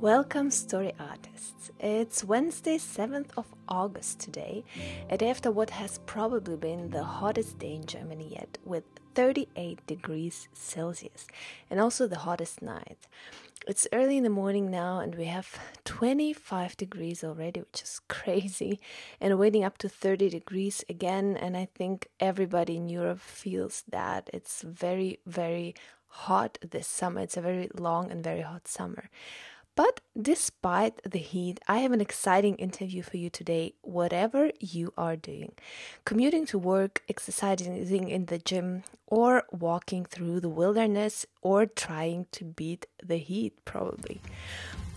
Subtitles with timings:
[0.00, 1.70] Welcome, story artists.
[1.78, 4.64] It's Wednesday, 7th of August today,
[5.10, 10.48] and after what has probably been the hottest day in Germany yet, with 38 degrees
[10.54, 11.26] Celsius,
[11.68, 13.06] and also the hottest night.
[13.68, 18.80] It's early in the morning now, and we have 25 degrees already, which is crazy,
[19.20, 21.36] and waiting up to 30 degrees again.
[21.36, 25.74] And I think everybody in Europe feels that it's very, very
[26.10, 27.20] hot this summer.
[27.20, 29.10] It's a very long and very hot summer.
[29.76, 35.16] But despite the heat, I have an exciting interview for you today, whatever you are
[35.16, 35.52] doing.
[36.04, 42.44] Commuting to work, exercising in the gym, or walking through the wilderness, or trying to
[42.44, 44.20] beat the heat, probably.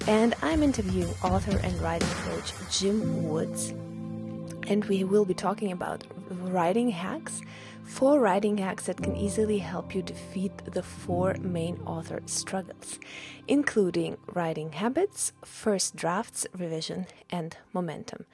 [0.08, 3.70] And I'm interviewing author and writing coach Jim Woods.
[4.68, 7.42] And we will be talking about writing hacks
[7.86, 12.98] Four writing hacks that can easily help you defeat the four main author struggles,
[13.48, 18.26] including writing habits, first drafts, revision, and momentum.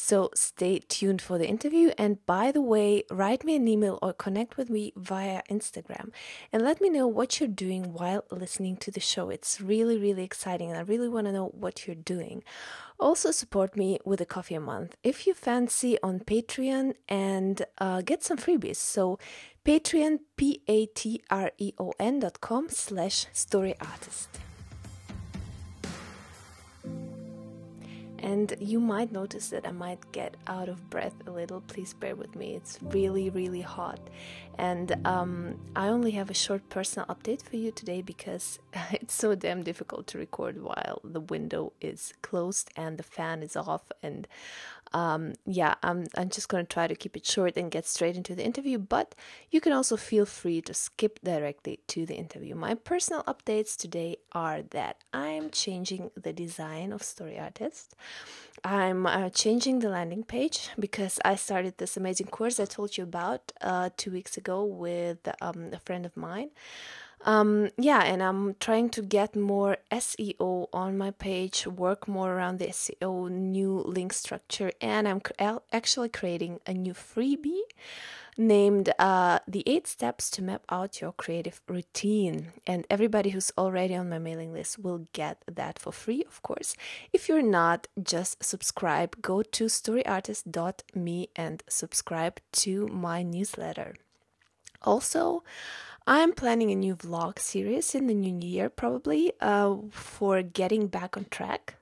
[0.00, 1.90] So stay tuned for the interview.
[1.98, 6.12] And by the way, write me an email or connect with me via Instagram
[6.52, 9.28] and let me know what you're doing while listening to the show.
[9.28, 12.44] It's really, really exciting, and I really want to know what you're doing.
[13.00, 18.00] Also, support me with a coffee a month if you fancy on Patreon and uh,
[18.00, 18.76] get some freebies.
[18.76, 19.18] So,
[19.64, 24.28] Patreon, P A T R E O N dot com slash story artist.
[28.18, 31.60] And you might notice that I might get out of breath a little.
[31.62, 32.54] Please bear with me.
[32.54, 34.00] It's really, really hot,
[34.58, 38.58] and um, I only have a short personal update for you today because
[38.92, 43.56] it's so damn difficult to record while the window is closed and the fan is
[43.56, 44.26] off, and
[44.92, 48.16] um, yeah, I'm, I'm just going to try to keep it short and get straight
[48.16, 49.14] into the interview, but
[49.50, 52.54] you can also feel free to skip directly to the interview.
[52.54, 57.94] My personal updates today are that I'm changing the design of Story Artist.
[58.64, 63.04] I'm uh, changing the landing page because I started this amazing course I told you
[63.04, 66.50] about uh, two weeks ago with um, a friend of mine.
[67.24, 72.58] Um, yeah, and I'm trying to get more SEO on my page, work more around
[72.58, 77.62] the SEO, new link structure, and I'm cr- actually creating a new freebie
[78.38, 82.52] named uh, The Eight Steps to Map Out Your Creative Routine.
[82.66, 86.76] And everybody who's already on my mailing list will get that for free, of course.
[87.12, 89.20] If you're not, just subscribe.
[89.20, 93.96] Go to storyartist.me and subscribe to my newsletter.
[94.82, 95.42] Also,
[96.10, 101.18] I'm planning a new vlog series in the new year, probably uh, for getting back
[101.18, 101.74] on track.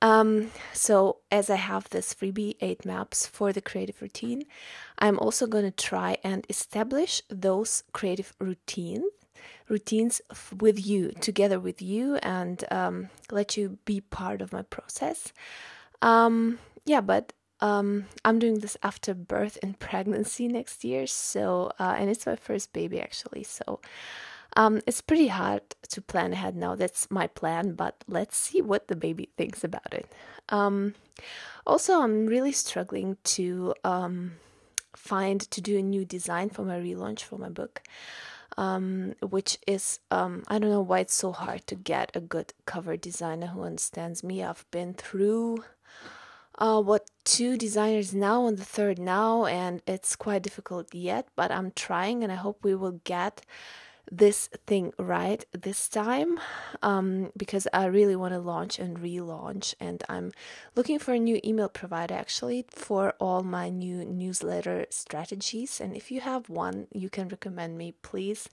[0.00, 4.44] Um, so, as I have this freebie eight maps for the creative routine,
[5.00, 9.02] I'm also going to try and establish those creative routines
[9.68, 10.20] routines
[10.60, 15.32] with you together with you and um, let you be part of my process
[16.00, 21.94] um, yeah but um, I'm doing this after birth and pregnancy next year, so uh,
[21.98, 23.80] and it's my first baby actually, so
[24.56, 26.74] um, it's pretty hard to plan ahead now.
[26.74, 30.10] That's my plan, but let's see what the baby thinks about it.
[30.48, 30.94] Um,
[31.66, 34.32] also, I'm really struggling to um,
[34.96, 37.82] find to do a new design for my relaunch for my book.
[38.56, 42.54] Um, which is um, I don't know why it's so hard to get a good
[42.66, 44.42] cover designer who understands me.
[44.42, 45.62] I've been through
[46.58, 51.50] uh, what two designers now and the third now, and it's quite difficult yet, but
[51.50, 53.44] I'm trying, and I hope we will get
[54.10, 56.40] this thing right this time
[56.82, 59.74] um, because I really want to launch and relaunch.
[59.80, 60.32] And I'm
[60.74, 65.80] looking for a new email provider actually for all my new newsletter strategies.
[65.80, 68.48] And if you have one you can recommend me, please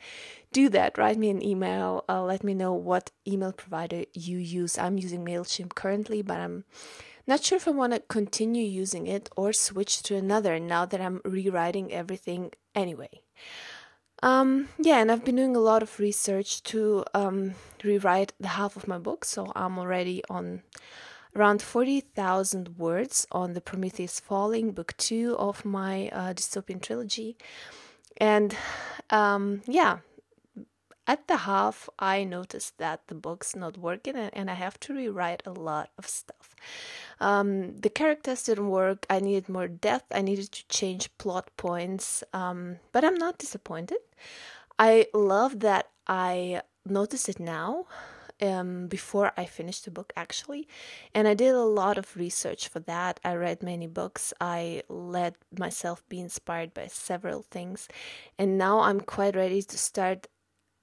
[0.52, 0.98] do that.
[0.98, 4.78] Write me an email, uh, let me know what email provider you use.
[4.78, 6.66] I'm using MailChimp currently, but I'm
[7.28, 11.02] not sure if I want to continue using it or switch to another now that
[11.02, 13.22] I'm rewriting everything anyway.
[14.24, 18.76] Um, yeah, and I've been doing a lot of research to um, rewrite the half
[18.76, 20.64] of my book, so I'm already on
[21.36, 27.36] around 40,000 words on the Prometheus Falling, book two of my uh, dystopian trilogy.
[28.18, 28.56] And
[29.10, 29.98] um, yeah,
[31.08, 35.44] at the half, I noticed that the book's not working and I have to rewrite
[35.46, 36.56] a lot of stuff.
[37.20, 39.06] Um, the characters didn't work.
[39.10, 40.06] I needed more depth.
[40.12, 42.24] I needed to change plot points.
[42.34, 44.00] Um, but I'm not disappointed.
[44.78, 47.86] I love that I noticed it now
[48.42, 50.68] um, before I finished the book, actually.
[51.14, 53.20] And I did a lot of research for that.
[53.24, 54.34] I read many books.
[54.42, 57.88] I let myself be inspired by several things.
[58.38, 60.28] And now I'm quite ready to start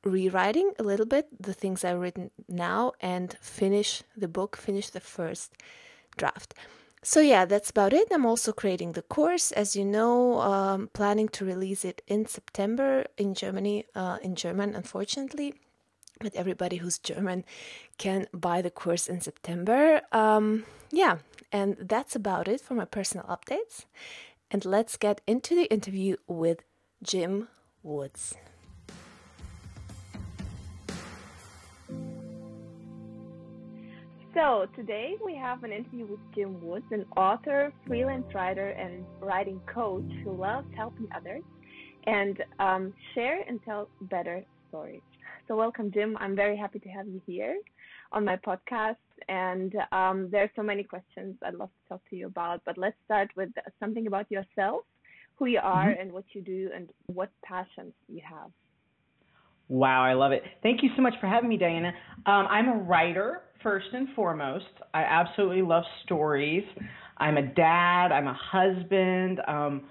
[0.05, 5.00] rewriting a little bit the things I've written now and finish the book, finish the
[5.00, 5.52] first
[6.16, 6.54] draft.
[7.04, 8.08] So, yeah, that's about it.
[8.12, 13.06] I'm also creating the course, as you know, um, planning to release it in September
[13.16, 15.54] in Germany, uh, in German, unfortunately.
[16.20, 17.44] But everybody who's German
[17.98, 20.02] can buy the course in September.
[20.12, 21.18] Um, yeah,
[21.50, 23.86] and that's about it for my personal updates.
[24.52, 26.62] And let's get into the interview with
[27.02, 27.48] Jim
[27.82, 28.36] Woods.
[34.34, 39.61] So, today we have an interview with Jim Woods, an author, freelance writer, and writing
[39.67, 41.43] coach who loves helping others
[42.06, 45.02] and um, share and tell better stories.
[45.46, 46.17] So, welcome, Jim.
[46.19, 47.58] I'm very happy to have you here
[48.11, 48.96] on my podcast.
[49.29, 52.62] And um, there are so many questions I'd love to talk to you about.
[52.64, 53.50] But let's start with
[53.81, 54.84] something about yourself,
[55.37, 56.00] who you are, mm-hmm.
[56.00, 58.50] and what you do, and what passions you have.
[59.69, 60.43] Wow, I love it.
[60.62, 61.93] Thank you so much for having me, Diana.
[62.26, 64.66] Um, I'm a writer, first and foremost.
[64.94, 66.64] I absolutely love stories.
[67.18, 69.82] I'm a dad, I'm a husband, um,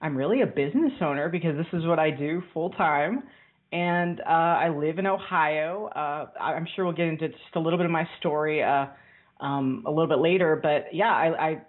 [0.00, 3.24] I'm really a business owner because this is what I do full time.
[3.72, 5.90] And uh, I live in Ohio.
[5.94, 8.86] Uh, I'm sure we'll get into just a little bit of my story uh,
[9.40, 10.58] um, a little bit later.
[10.62, 11.62] But yeah, I, I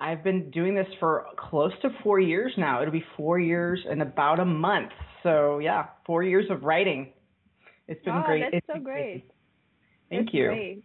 [0.00, 2.80] I've been doing this for close to four years now.
[2.80, 4.90] It'll be four years in about a month.
[5.22, 7.12] So yeah, four years of writing.
[7.88, 8.40] It's been great.
[8.40, 9.30] That's it's so great.
[10.08, 10.46] Thank that's you.
[10.46, 10.84] Great.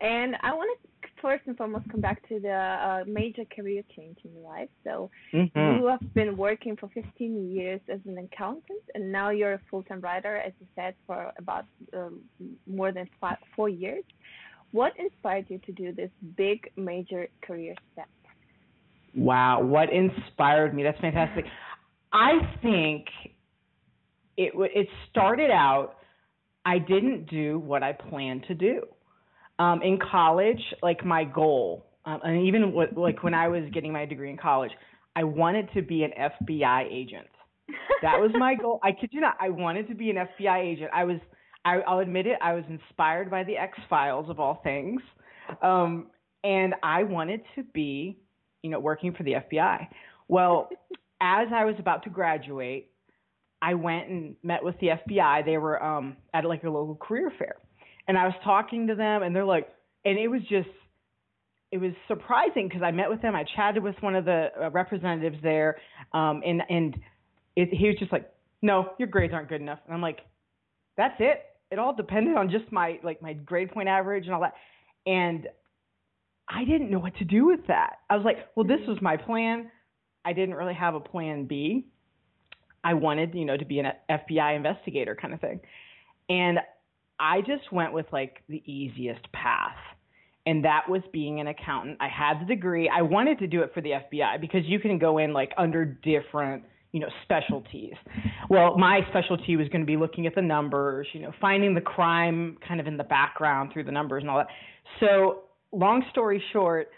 [0.00, 4.18] And I want to first and foremost come back to the uh, major career change
[4.24, 4.68] in your life.
[4.84, 5.80] So mm-hmm.
[5.80, 10.00] you have been working for 15 years as an accountant, and now you're a full-time
[10.00, 11.66] writer, as you said, for about
[11.96, 12.20] um,
[12.66, 14.04] more than five, four years.
[14.72, 18.08] What inspired you to do this big major career step?
[19.14, 20.84] Wow, what inspired me?
[20.84, 21.44] That's fantastic.
[22.12, 22.32] I
[22.62, 23.06] think
[24.36, 25.96] it it started out.
[26.64, 28.82] I didn't do what I planned to do.
[29.60, 33.92] Um, in college, like my goal, um, and even what, like when I was getting
[33.92, 34.70] my degree in college,
[35.14, 37.28] I wanted to be an FBI agent.
[38.02, 38.80] That was my goal.
[38.82, 39.36] I kid you not.
[39.40, 40.90] I wanted to be an FBI agent.
[40.94, 41.18] I was.
[41.64, 42.38] I, I'll admit it.
[42.40, 45.02] I was inspired by the X Files of all things,
[45.62, 46.06] um,
[46.42, 48.18] and I wanted to be,
[48.62, 49.86] you know, working for the FBI.
[50.28, 50.70] Well,
[51.20, 52.90] as I was about to graduate,
[53.60, 55.44] I went and met with the FBI.
[55.44, 57.56] They were um, at like a local career fair,
[58.10, 59.68] and I was talking to them, and they're like,
[60.04, 60.68] and it was just,
[61.70, 63.36] it was surprising because I met with them.
[63.36, 65.76] I chatted with one of the uh, representatives there,
[66.12, 66.96] um, and and
[67.54, 68.28] it, he was just like,
[68.62, 70.18] no, your grades aren't good enough, and I'm like,
[70.96, 71.44] that's it.
[71.70, 74.54] It all depended on just my like my grade point average and all that,
[75.06, 75.46] and
[76.48, 77.98] I didn't know what to do with that.
[78.10, 79.70] I was like, well, this was my plan.
[80.24, 81.86] I didn't really have a plan B.
[82.82, 85.60] I wanted, you know, to be an FBI investigator kind of thing.
[86.28, 86.58] And
[87.20, 89.76] I just went with like the easiest path.
[90.46, 91.98] And that was being an accountant.
[92.00, 92.88] I had the degree.
[92.88, 95.84] I wanted to do it for the FBI because you can go in like under
[95.84, 97.92] different, you know, specialties.
[98.48, 101.82] Well, my specialty was going to be looking at the numbers, you know, finding the
[101.82, 104.48] crime kind of in the background through the numbers and all that.
[104.98, 106.88] So, long story short,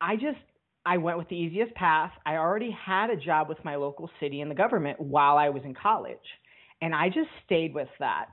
[0.00, 0.38] I just
[0.86, 2.12] I went with the easiest path.
[2.24, 5.62] I already had a job with my local city and the government while I was
[5.64, 6.16] in college.
[6.80, 8.26] And I just stayed with that.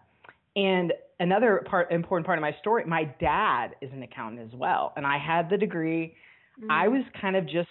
[0.56, 4.94] And another part important part of my story, my dad is an accountant as well.
[4.96, 6.16] And I had the degree.
[6.60, 6.72] Mm-hmm.
[6.72, 7.70] I was kind of just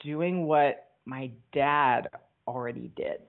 [0.00, 2.08] doing what my dad
[2.46, 3.20] already did.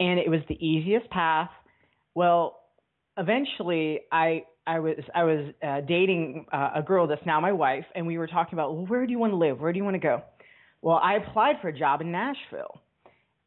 [0.00, 1.50] And it was the easiest path.
[2.14, 2.60] Well,
[3.16, 7.84] eventually I I was I was uh, dating uh, a girl that's now my wife,
[7.94, 9.60] and we were talking about well, where do you want to live?
[9.60, 10.22] Where do you want to go?
[10.82, 12.80] Well, I applied for a job in Nashville,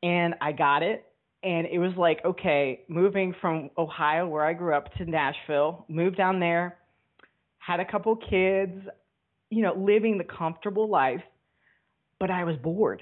[0.01, 1.05] and I got it.
[1.41, 6.17] And it was like, okay, moving from Ohio, where I grew up, to Nashville, moved
[6.17, 6.77] down there,
[7.59, 8.73] had a couple kids,
[9.49, 11.21] you know, living the comfortable life,
[12.19, 13.01] but I was bored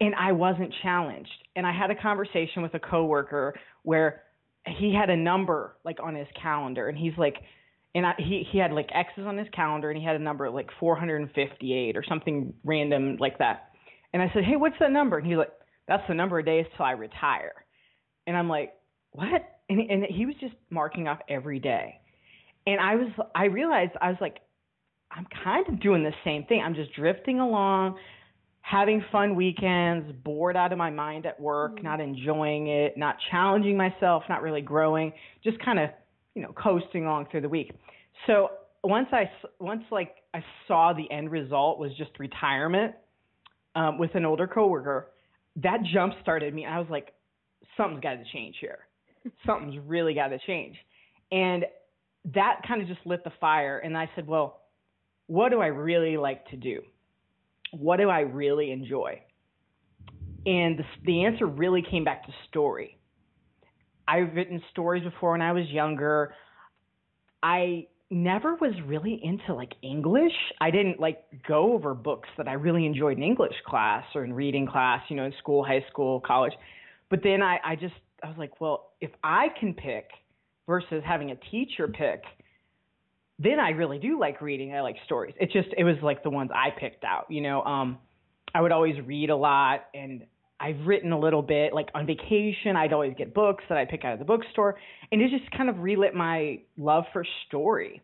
[0.00, 1.30] and I wasn't challenged.
[1.56, 4.22] And I had a conversation with a coworker where
[4.66, 7.36] he had a number like on his calendar, and he's like,
[7.94, 10.48] and I, he he had like X's on his calendar, and he had a number
[10.50, 13.70] like 458 or something random like that.
[14.12, 15.18] And I said, hey, what's that number?
[15.18, 15.52] And he's like,
[15.88, 17.64] that's the number of days till I retire.
[18.26, 18.74] And I'm like,
[19.10, 19.58] what?
[19.68, 22.00] And and he was just marking off every day.
[22.66, 24.38] And I was I realized I was like,
[25.10, 26.62] I'm kind of doing the same thing.
[26.64, 27.96] I'm just drifting along,
[28.60, 31.84] having fun weekends, bored out of my mind at work, mm-hmm.
[31.84, 35.90] not enjoying it, not challenging myself, not really growing, just kind of,
[36.34, 37.72] you know, coasting along through the week.
[38.26, 38.50] So
[38.84, 42.94] once I once like I saw the end result was just retirement
[43.74, 45.08] um, with an older coworker,
[45.62, 46.66] that jump started me.
[46.66, 47.12] I was like,
[47.76, 48.78] something's got to change here.
[49.46, 50.76] Something's really got to change,
[51.32, 51.64] and
[52.34, 53.78] that kind of just lit the fire.
[53.78, 54.62] And I said, well,
[55.26, 56.80] what do I really like to do?
[57.72, 59.20] What do I really enjoy?
[60.46, 62.98] And the, the answer really came back to story.
[64.06, 66.34] I've written stories before when I was younger.
[67.42, 70.32] I never was really into like English.
[70.60, 74.32] I didn't like go over books that I really enjoyed in English class or in
[74.32, 76.52] reading class, you know, in school, high school, college.
[77.10, 80.08] But then I, I just I was like, well, if I can pick
[80.66, 82.22] versus having a teacher pick,
[83.38, 84.74] then I really do like reading.
[84.74, 85.34] I like stories.
[85.38, 87.62] It just it was like the ones I picked out, you know.
[87.62, 87.98] Um
[88.54, 90.24] I would always read a lot and
[90.60, 92.76] I've written a little bit like on vacation.
[92.76, 94.76] I'd always get books that I'd pick out of the bookstore,
[95.12, 98.02] and it just kind of relit my love for story.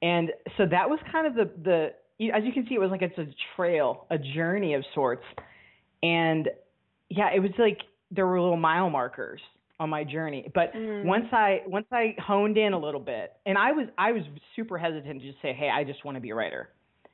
[0.00, 3.02] And so that was kind of the the as you can see, it was like
[3.02, 5.24] it's a trail, a journey of sorts.
[6.02, 6.48] And
[7.08, 7.78] yeah, it was like
[8.10, 9.40] there were little mile markers
[9.80, 10.50] on my journey.
[10.54, 11.04] But mm.
[11.04, 14.22] once I once I honed in a little bit, and I was I was
[14.54, 16.68] super hesitant to just say, hey, I just want to be a writer,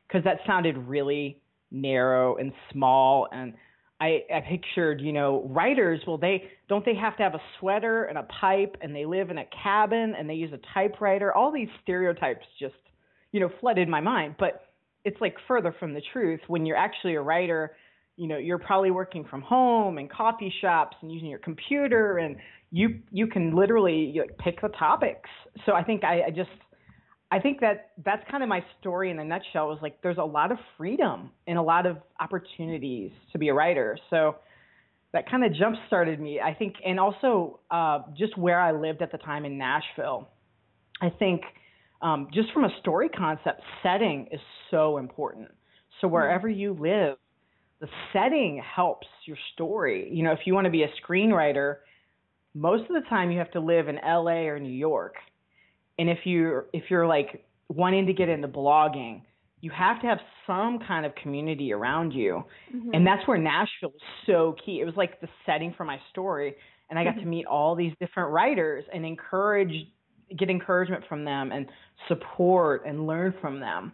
[0.06, 3.54] because that sounded really narrow and small and
[4.00, 6.00] I, I pictured, you know, writers.
[6.07, 9.31] Well, they don't they have to have a sweater and a pipe, and they live
[9.31, 11.35] in a cabin, and they use a typewriter.
[11.35, 12.76] All these stereotypes just,
[13.33, 14.37] you know, flooded my mind.
[14.38, 14.69] But
[15.05, 16.40] it's like further from the truth.
[16.47, 17.76] When you're actually a writer,
[18.17, 22.37] you know, you're probably working from home and coffee shops and using your computer, and
[22.71, 25.28] you you can literally like, pick the topics.
[25.67, 26.50] So I think I, I just
[27.30, 29.68] I think that that's kind of my story in a nutshell.
[29.68, 33.54] Was like there's a lot of freedom and a lot of opportunities to be a
[33.54, 33.99] writer.
[34.08, 34.37] So
[35.12, 36.40] that kind of jump started me.
[36.40, 40.28] I think, and also uh, just where I lived at the time in Nashville.
[41.00, 41.42] I think
[42.00, 45.49] um, just from a story concept, setting is so important.
[46.00, 46.14] So hmm.
[46.14, 47.16] wherever you live,
[47.80, 50.08] the setting helps your story.
[50.11, 51.76] You know, if you want to be a screenwriter,
[52.54, 55.14] most of the time you have to live in LA or New York
[55.99, 59.23] and if you're if you're like wanting to get into blogging,
[59.61, 62.45] you have to have some kind of community around you.
[62.75, 62.90] Mm-hmm.
[62.95, 64.81] And that's where Nashville was so key.
[64.81, 66.55] It was like the setting for my story.
[66.90, 67.21] And I got mm-hmm.
[67.21, 69.73] to meet all these different writers and encourage
[70.38, 71.67] get encouragement from them and
[72.07, 73.93] support and learn from them.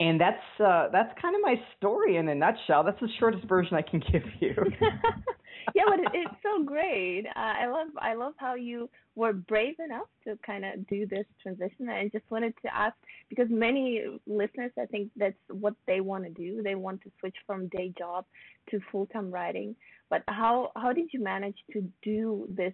[0.00, 2.82] And that's uh, that's kind of my story in a nutshell.
[2.82, 4.54] That's the shortest version I can give you.
[5.74, 7.26] yeah, but it, it's so great.
[7.26, 11.24] Uh, I love I love how you were brave enough to kind of do this
[11.40, 11.88] transition.
[11.88, 12.96] I just wanted to ask
[13.28, 16.62] because many listeners, I think that's what they want to do.
[16.62, 18.24] They want to switch from day job
[18.70, 19.76] to full time writing.
[20.10, 22.72] But how how did you manage to do this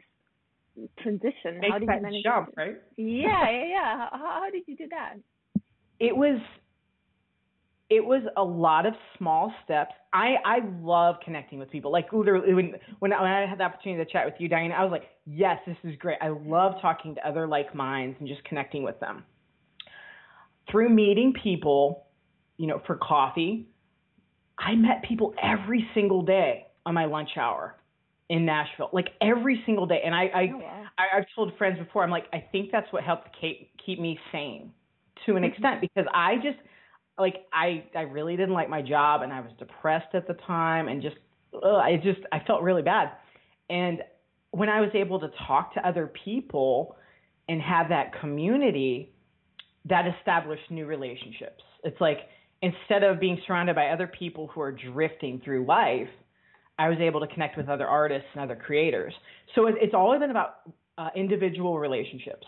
[1.00, 1.60] transition?
[1.60, 2.76] Make how did you manage jump, to, right?
[2.96, 4.08] Yeah, yeah, yeah.
[4.10, 5.14] How, how did you do that?
[5.98, 6.40] It was
[7.90, 9.92] it was a lot of small steps.
[10.12, 11.90] I I love connecting with people.
[11.90, 14.92] Like literally when when I had the opportunity to chat with you, Diana, I was
[14.92, 16.16] like, yes, this is great.
[16.22, 19.24] I love talking to other like minds and just connecting with them.
[20.70, 22.06] Through meeting people,
[22.56, 23.66] you know, for coffee,
[24.56, 27.74] I met people every single day on my lunch hour
[28.28, 30.00] in Nashville, like every single day.
[30.04, 30.82] And I, I, oh, wow.
[30.96, 34.16] I I've told friends before, I'm like, I think that's what helped keep keep me
[34.30, 34.70] sane
[35.26, 35.52] to an mm-hmm.
[35.52, 36.58] extent because I just
[37.18, 40.88] like I I really didn't like my job and I was depressed at the time
[40.88, 41.16] and just
[41.54, 43.12] ugh, I just I felt really bad.
[43.68, 44.02] And
[44.52, 46.96] when I was able to talk to other people
[47.48, 49.12] and have that community,
[49.86, 51.62] that established new relationships.
[51.84, 52.18] It's like
[52.62, 56.08] instead of being surrounded by other people who are drifting through life,
[56.78, 59.12] I was able to connect with other artists and other creators.
[59.54, 60.60] So it's all been about
[60.98, 62.46] uh, individual relationships.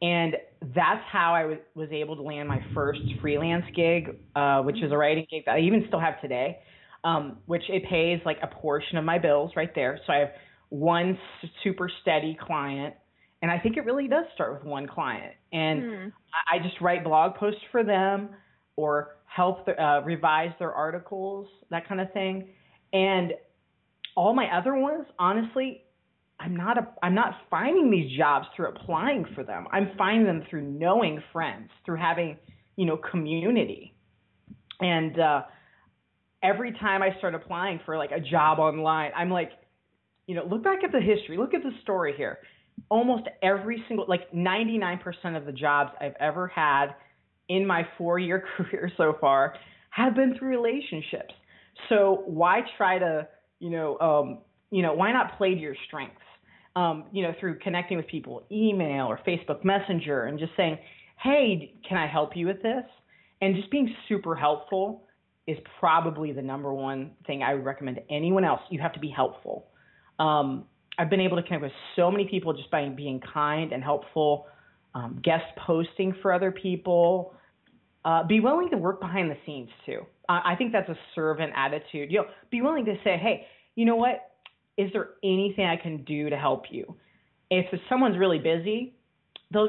[0.00, 0.36] And
[0.74, 4.92] that's how I w- was able to land my first freelance gig, uh, which is
[4.92, 6.58] a writing gig that I even still have today,
[7.04, 9.98] um, which it pays like a portion of my bills right there.
[10.06, 10.30] So I have
[10.68, 11.18] one
[11.64, 12.94] super steady client,
[13.42, 15.34] and I think it really does start with one client.
[15.52, 16.12] And mm.
[16.52, 18.30] I, I just write blog posts for them
[18.76, 22.50] or help the, uh, revise their articles, that kind of thing.
[22.92, 23.32] And
[24.16, 25.82] all my other ones, honestly,
[26.40, 29.66] I'm not a, I'm not finding these jobs through applying for them.
[29.72, 32.36] I'm finding them through knowing friends, through having,
[32.76, 33.94] you know, community.
[34.80, 35.42] And uh,
[36.42, 39.50] every time I start applying for like a job online, I'm like,
[40.26, 42.38] you know, look back at the history, look at the story here.
[42.88, 45.00] Almost every single, like 99%
[45.36, 46.94] of the jobs I've ever had
[47.48, 49.54] in my four year career so far
[49.90, 51.34] have been through relationships.
[51.88, 53.26] So why try to,
[53.58, 54.38] you know, um,
[54.70, 56.20] you know, why not play to your strengths?
[56.78, 60.78] Um, you know, through connecting with people, email or Facebook Messenger, and just saying,
[61.16, 62.84] "Hey, can I help you with this?"
[63.40, 64.84] And just being super helpful
[65.46, 68.60] is probably the number one thing I would recommend to anyone else.
[68.70, 69.66] You have to be helpful.
[70.18, 70.66] Um,
[70.98, 74.46] I've been able to connect with so many people just by being kind and helpful,
[74.94, 77.34] um, guest posting for other people.
[78.04, 80.00] Uh, be willing to work behind the scenes too.
[80.28, 82.12] Uh, I think that's a servant attitude.
[82.12, 84.16] You know, be willing to say, hey, you know what?
[84.78, 86.94] Is there anything I can do to help you?
[87.50, 88.94] If someone's really busy,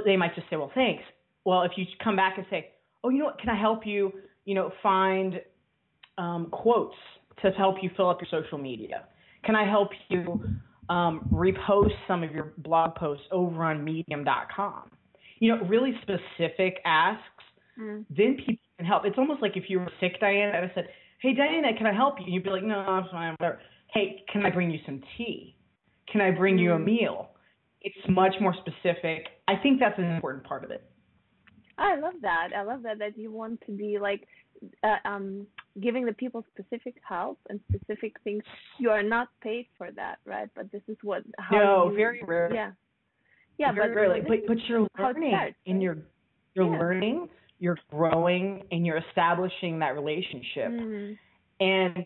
[0.06, 1.04] they might just say, well, thanks.
[1.44, 2.70] Well, if you come back and say,
[3.04, 3.40] oh, you know what?
[3.40, 4.12] Can I help you?
[4.46, 5.42] You know, find
[6.18, 6.96] um, quotes
[7.42, 9.06] to help you fill up your social media.
[9.44, 14.92] Can I help you um, repost some of your blog posts over on medium.com.
[15.40, 17.24] You know, really specific asks,
[17.80, 18.04] mm.
[18.10, 19.06] then people can help.
[19.06, 20.90] It's almost like if you were sick, Diana, and I said,
[21.22, 22.34] Hey, Diana, can I help you?
[22.34, 23.60] You'd be like, No, I'm fine, whatever.
[23.94, 25.56] Hey, can I bring you some tea?
[26.12, 26.86] Can I bring you a mm.
[26.86, 27.30] meal?
[27.82, 29.28] It's much more specific.
[29.48, 30.84] I think that's an important part of it.
[31.78, 32.50] I love that.
[32.56, 34.28] I love that that you want to be like
[34.84, 35.48] uh, um,
[35.82, 38.44] giving the people specific help and specific things.
[38.80, 40.50] You are not paid for that, right?
[40.56, 42.54] But this is what how no, you, very rare.
[42.54, 42.72] Yeah,
[43.58, 44.22] yeah, very but rarely.
[44.22, 45.98] But but you're learning, starts, and you're
[46.54, 46.80] you're yeah.
[46.80, 47.30] learning,
[47.60, 50.72] you're growing, and you're establishing that relationship.
[50.72, 51.14] Mm-hmm.
[51.62, 52.06] And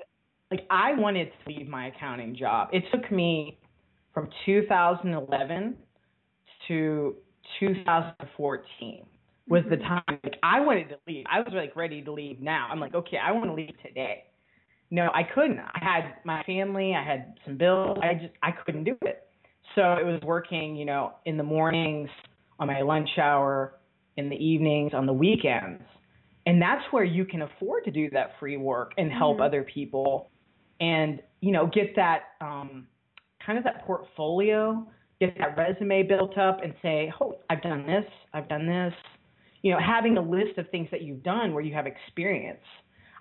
[0.53, 2.69] like I wanted to leave my accounting job.
[2.71, 3.57] It took me
[4.13, 5.75] from 2011
[6.67, 7.15] to
[7.59, 9.05] 2014
[9.49, 11.25] was the time like I wanted to leave.
[11.29, 12.67] I was like ready to leave now.
[12.71, 14.25] I'm like, okay, I want to leave today.
[14.91, 15.57] No, I couldn't.
[15.57, 17.97] I had my family, I had some bills.
[18.03, 19.27] I just I couldn't do it.
[19.73, 22.09] So it was working, you know, in the mornings,
[22.59, 23.79] on my lunch hour,
[24.17, 25.81] in the evenings, on the weekends.
[26.45, 29.45] And that's where you can afford to do that free work and help mm-hmm.
[29.45, 30.29] other people
[30.79, 32.87] and, you know, get that um
[33.45, 34.87] kind of that portfolio,
[35.19, 38.93] get that resume built up and say, "Oh, I've done this, I've done this."
[39.63, 42.59] you know, having a list of things that you've done where you have experience.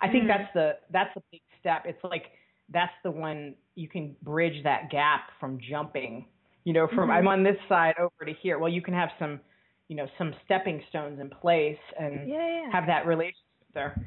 [0.03, 0.43] I think mm-hmm.
[0.43, 1.85] that's the that's the big step.
[1.87, 2.25] It's like
[2.71, 6.27] that's the one you can bridge that gap from jumping,
[6.65, 7.11] you know, from mm-hmm.
[7.13, 8.59] I'm on this side over to here.
[8.59, 9.41] Well, you can have some,
[9.89, 12.73] you know, some stepping stones in place and yeah, yeah.
[12.73, 13.37] have that relationship
[13.73, 14.05] there.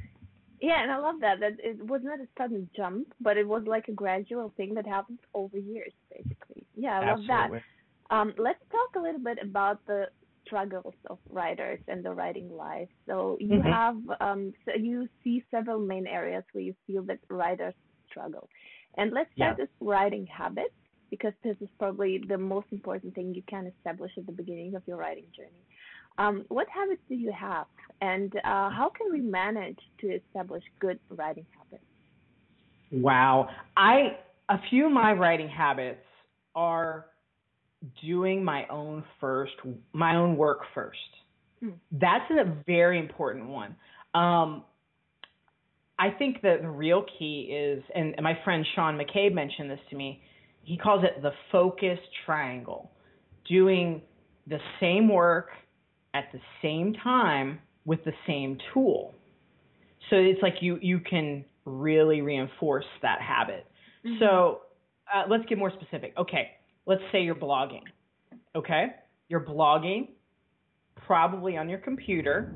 [0.62, 1.40] Yeah, and I love that.
[1.40, 4.88] That it was not a sudden jump, but it was like a gradual thing that
[4.88, 6.66] happened over years, basically.
[6.76, 7.36] Yeah, I Absolutely.
[7.36, 8.16] love that.
[8.16, 10.06] Um, let's talk a little bit about the
[10.46, 12.88] struggles of writers and the writing life.
[13.08, 13.70] So you mm-hmm.
[13.70, 17.74] have um, so you see several main areas where you feel that writers
[18.10, 18.48] struggle.
[18.98, 19.64] And let's start yeah.
[19.64, 20.74] with writing habits
[21.10, 24.84] because this is probably the most important thing you can establish at the beginning of
[24.86, 25.64] your writing journey.
[26.18, 27.66] Um, what habits do you have,
[28.02, 31.84] and uh, how can we manage to establish good writing habits?
[32.92, 34.18] Wow, I
[34.50, 36.06] a few of my writing habits
[36.56, 37.08] are
[38.02, 39.54] doing my own first,
[39.94, 40.98] my own work first.
[41.64, 41.74] Mm.
[41.92, 43.76] That's a very important one.
[44.14, 44.64] Um,
[45.98, 49.96] I think that the real key is, and my friend Sean McCabe mentioned this to
[49.96, 50.22] me.
[50.64, 52.92] He calls it the focus triangle,
[53.48, 54.02] doing
[54.48, 55.50] the same work
[56.16, 59.14] at the same time with the same tool.
[60.10, 63.66] So it's like you you can really reinforce that habit.
[64.06, 64.20] Mm-hmm.
[64.20, 64.62] So
[65.14, 66.14] uh, let's get more specific.
[66.18, 66.52] Okay,
[66.86, 67.84] let's say you're blogging.
[68.56, 68.88] Okay?
[69.28, 70.10] You're blogging
[71.06, 72.54] probably on your computer.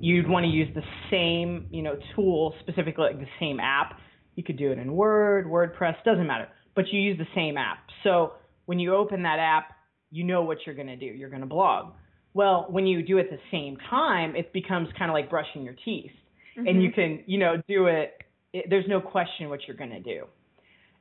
[0.00, 3.98] You'd want to use the same, you know, tool, specifically like the same app.
[4.34, 6.48] You could do it in Word, WordPress, doesn't matter.
[6.74, 7.78] But you use the same app.
[8.02, 8.32] So
[8.66, 9.76] when you open that app,
[10.10, 11.06] you know what you're going to do.
[11.06, 11.92] You're going to blog.
[12.34, 15.62] Well, when you do it at the same time, it becomes kind of like brushing
[15.62, 16.10] your teeth.
[16.58, 16.66] Mm-hmm.
[16.66, 20.00] And you can, you know, do it, it there's no question what you're going to
[20.00, 20.24] do.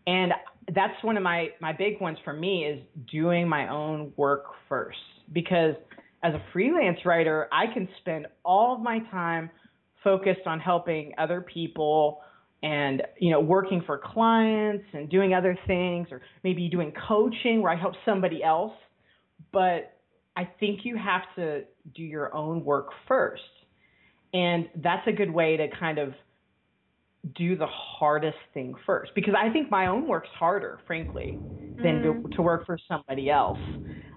[0.06, 0.32] And
[0.74, 2.80] that's one of my my big ones for me is
[3.12, 4.98] doing my own work first
[5.32, 5.76] because
[6.24, 9.50] as a freelance writer, I can spend all of my time
[10.04, 12.22] focused on helping other people
[12.62, 17.72] and you know working for clients and doing other things or maybe doing coaching where
[17.72, 18.74] I help somebody else
[19.52, 19.93] but
[20.36, 21.64] I think you have to
[21.96, 23.42] do your own work first
[24.34, 26.14] and that's a good way to kind of
[27.36, 31.40] do the hardest thing first because I think my own work's harder, frankly,
[31.78, 32.24] than mm.
[32.24, 33.60] to, to, work for somebody else.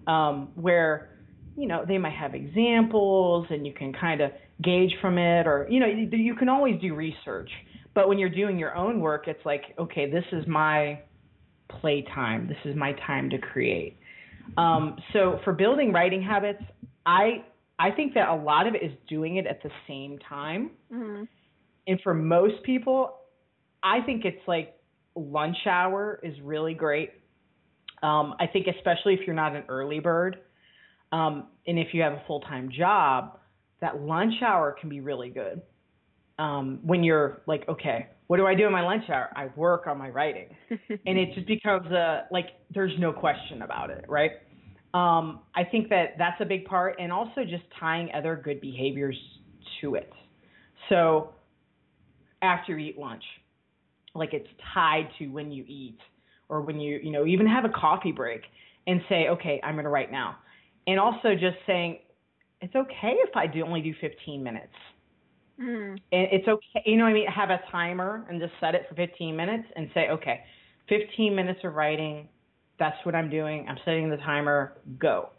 [0.08, 1.18] Um, where
[1.56, 5.66] you know they might have examples and you can kind of gauge from it, or
[5.70, 7.50] you know you, you can always do research.
[7.94, 11.00] But when you're doing your own work, it's like okay, this is my
[11.80, 12.48] playtime.
[12.48, 13.98] This is my time to create.
[14.56, 16.62] Um, so for building writing habits,
[17.04, 17.44] I
[17.78, 20.70] I think that a lot of it is doing it at the same time.
[20.92, 21.24] Mm-hmm.
[21.86, 23.18] And for most people,
[23.82, 24.74] I think it's like
[25.14, 27.12] lunch hour is really great.
[28.02, 30.38] Um, I think especially if you're not an early bird,
[31.12, 33.38] um, and if you have a full time job,
[33.80, 35.62] that lunch hour can be really good.
[36.38, 39.30] Um, when you're like, okay, what do I do in my lunch hour?
[39.36, 43.90] I work on my writing, and it just becomes a like there's no question about
[43.90, 44.32] it, right?
[44.94, 49.16] Um, I think that that's a big part, and also just tying other good behaviors
[49.80, 50.12] to it.
[50.88, 51.34] So
[52.42, 53.24] after you eat lunch,
[54.14, 55.98] like it's tied to when you eat,
[56.48, 58.42] or when you you know even have a coffee break,
[58.86, 60.36] and say, okay, I'm going to write now,
[60.86, 61.98] and also just saying
[62.60, 64.72] it's okay if I do only do 15 minutes.
[65.60, 65.92] Mm.
[66.12, 67.26] And it's okay, you know what I mean?
[67.28, 70.40] Have a timer and just set it for 15 minutes and say, okay,
[70.88, 72.28] 15 minutes of writing,
[72.78, 73.66] that's what I'm doing.
[73.68, 75.30] I'm setting the timer, go.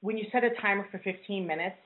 [0.00, 1.76] When you set a timer for 15 minutes,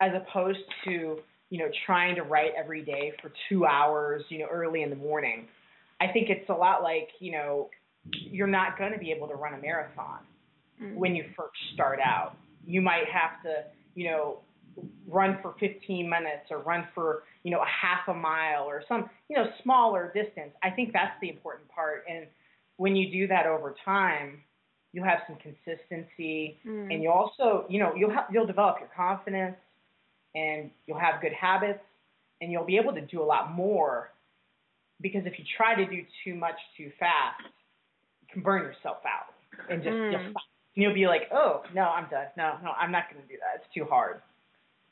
[0.00, 1.18] as opposed to,
[1.50, 4.96] you know, trying to write every day for two hours, you know, early in the
[4.96, 5.46] morning,
[6.00, 7.70] I think it's a lot like, you know,
[8.10, 10.18] you're not going to be able to run a marathon
[10.82, 10.94] Mm.
[10.94, 12.36] when you first start out.
[12.66, 14.38] You might have to, you know,
[15.06, 19.10] run for 15 minutes or run for, you know, a half a mile or some,
[19.28, 20.52] you know, smaller distance.
[20.62, 22.04] I think that's the important part.
[22.08, 22.26] And
[22.76, 24.40] when you do that over time,
[24.92, 26.92] you'll have some consistency Mm.
[26.92, 29.56] and you'll also, you know, you'll have, you'll develop your confidence
[30.34, 31.82] and you'll have good habits
[32.40, 34.12] and you'll be able to do a lot more
[35.00, 37.42] because if you try to do too much too fast,
[38.20, 39.34] you can burn yourself out
[39.70, 40.12] and just, Mm.
[40.12, 40.36] just.
[40.74, 42.28] You'll be like, oh, no, I'm done.
[42.34, 43.60] No, no, I'm not going to do that.
[43.62, 44.22] It's too hard.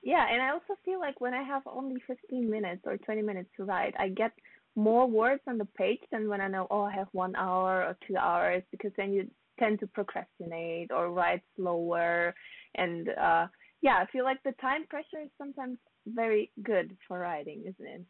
[0.02, 3.50] Yeah, and I also feel like when I have only 15 minutes or 20 minutes
[3.56, 4.32] to write, I get
[4.76, 7.96] more words on the page than when I know, oh, I have one hour or
[8.06, 12.34] two hours, because then you tend to procrastinate or write slower.
[12.76, 13.46] And uh,
[13.82, 18.02] yeah, I feel like the time pressure is sometimes very good for writing, isn't it?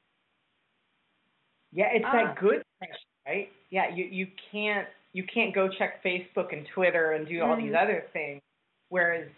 [1.73, 2.13] Yeah, it's Ah.
[2.13, 2.95] that good pressure,
[3.27, 3.49] right?
[3.71, 7.73] Yeah, you you can't you can't go check Facebook and Twitter and do all these
[7.73, 7.83] Mhm.
[7.83, 8.41] other things.
[8.89, 9.29] Whereas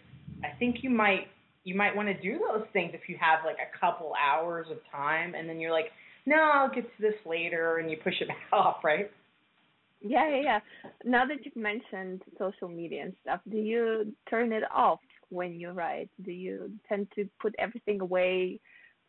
[0.43, 1.27] I think you might
[1.63, 4.77] you might want to do those things if you have like a couple hours of
[4.91, 5.91] time and then you're like,
[6.25, 9.09] no, I'll get to this later and you push it off, right?
[10.01, 10.59] Yeah, yeah, yeah.
[11.05, 14.99] Now that you've mentioned social media and stuff, do you turn it off
[15.29, 16.09] when you write?
[16.25, 18.59] Do you tend to put everything away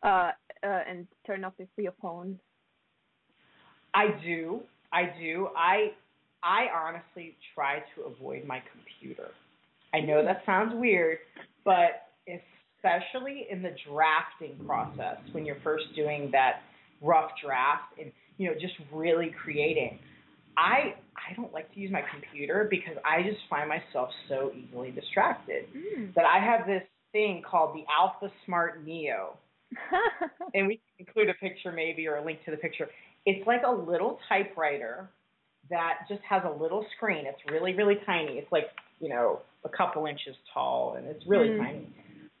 [0.03, 0.31] uh,
[0.63, 2.39] uh, and turn off your your phone?
[3.93, 4.61] I do.
[4.93, 5.49] I do.
[5.55, 5.91] I
[6.43, 9.31] I honestly try to avoid my computer.
[9.93, 11.17] I know that sounds weird,
[11.63, 16.61] but especially in the drafting process when you're first doing that
[17.01, 19.99] rough draft and you know just really creating.
[20.57, 24.91] I I don't like to use my computer because I just find myself so easily
[24.91, 26.13] distracted Mm.
[26.15, 29.37] that I have this thing called the Alpha Smart Neo
[30.53, 32.87] and we can include a picture maybe or a link to the picture.
[33.25, 35.09] It's like a little typewriter
[35.69, 37.25] that just has a little screen.
[37.25, 38.33] It's really, really tiny.
[38.33, 38.65] It's like,
[38.99, 41.57] you know, a couple inches tall and it's really Mm.
[41.57, 41.87] tiny.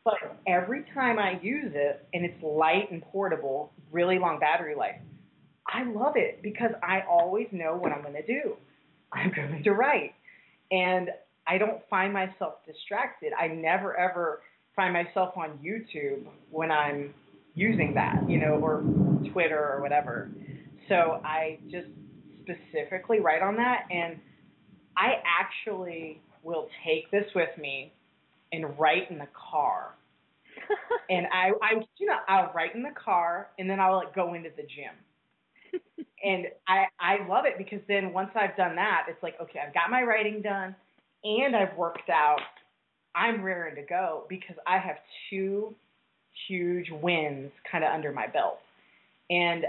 [0.05, 5.01] But every time I use it and it's light and portable, really long battery life,
[5.67, 8.55] I love it because I always know what I'm going to do.
[9.11, 10.13] I'm going to write.
[10.71, 11.09] And
[11.47, 13.33] I don't find myself distracted.
[13.39, 14.41] I never ever
[14.75, 17.13] find myself on YouTube when I'm
[17.55, 18.83] using that, you know, or
[19.31, 20.29] Twitter or whatever.
[20.87, 21.87] So I just
[22.43, 24.19] specifically write on that and
[24.97, 27.94] I actually will take this with me
[28.55, 29.95] and write in the car.
[31.07, 34.33] And I I you know, I'll write in the car and then I'll like go
[34.33, 35.77] into the gym.
[36.23, 39.73] and I I love it because then once I've done that, it's like okay, I've
[39.73, 40.75] got my writing done
[41.23, 42.39] and I've worked out.
[43.13, 44.95] I'm raring to go because I have
[45.29, 45.75] two
[46.47, 48.59] huge wins kind of under my belt.
[49.29, 49.65] And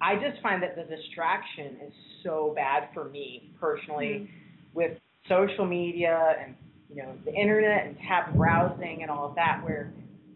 [0.00, 1.92] I just find that the distraction is
[2.24, 4.26] so bad for me personally mm-hmm.
[4.74, 4.92] with
[5.28, 6.54] social media and
[6.94, 9.92] you know the internet and tab browsing and all of that where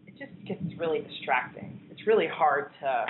[0.07, 1.81] it just gets really distracting.
[1.91, 3.05] It's really hard to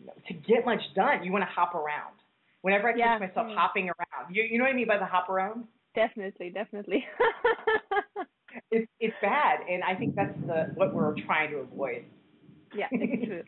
[0.00, 1.24] you know, to get much done.
[1.24, 2.14] You want to hop around.
[2.62, 3.54] Whenever I Yeah, catch myself same.
[3.54, 5.64] hopping around, you you know what I mean by the hop around?
[5.94, 7.04] definitely, definitely.
[8.70, 12.04] It's it's bad, and I think that's the what we're trying to avoid.
[12.72, 13.42] yeah, it's true.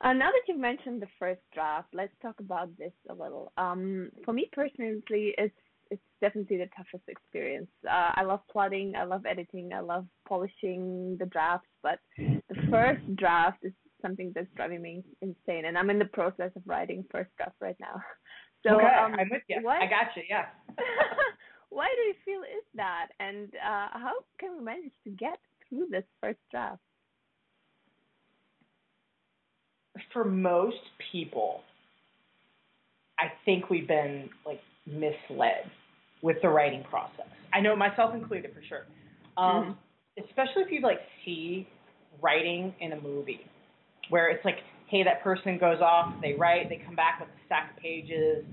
[0.00, 3.52] Uh, now that you've mentioned the first draft, let's talk about this a little.
[3.56, 5.02] Um, for me personally,
[5.38, 5.54] it's
[5.90, 7.68] it's definitely the toughest experience.
[7.86, 11.98] Uh, I love plotting, I love editing, I love polishing the drafts, but
[12.48, 16.62] the first draft is something that's driving me insane, and I'm in the process of
[16.66, 18.00] writing first draft right now.
[18.66, 19.58] So okay, um, I'm with you.
[19.60, 20.22] what- I got you.
[20.26, 20.46] Yeah.
[21.68, 25.88] why do you feel is that, and uh, how can we manage to get through
[25.90, 26.80] this first draft?
[30.14, 30.80] For most
[31.12, 31.60] people,
[33.18, 35.70] I think we've been like misled
[36.22, 37.26] with the writing process.
[37.52, 38.86] I know myself included for sure.
[39.36, 39.76] Um,
[40.16, 40.24] mm-hmm.
[40.24, 41.68] Especially if you like see
[42.20, 43.46] writing in a movie
[44.10, 47.46] where it's like, hey, that person goes off, they write, they come back with a
[47.46, 48.44] stack of pages,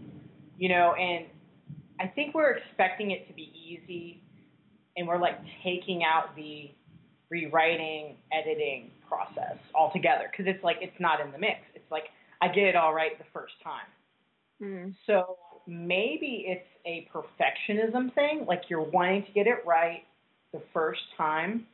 [0.57, 1.25] you know, and
[1.99, 4.23] I think we're expecting it to be easy
[4.97, 6.71] and we're like taking out the
[7.29, 11.59] rewriting, editing process altogether because it's like it's not in the mix.
[11.75, 12.05] It's like
[12.41, 13.87] I get it all right the first time.
[14.61, 14.95] Mm.
[15.05, 15.37] So
[15.71, 20.03] maybe it's a perfectionism thing, like you're wanting to get it right
[20.51, 21.65] the first time,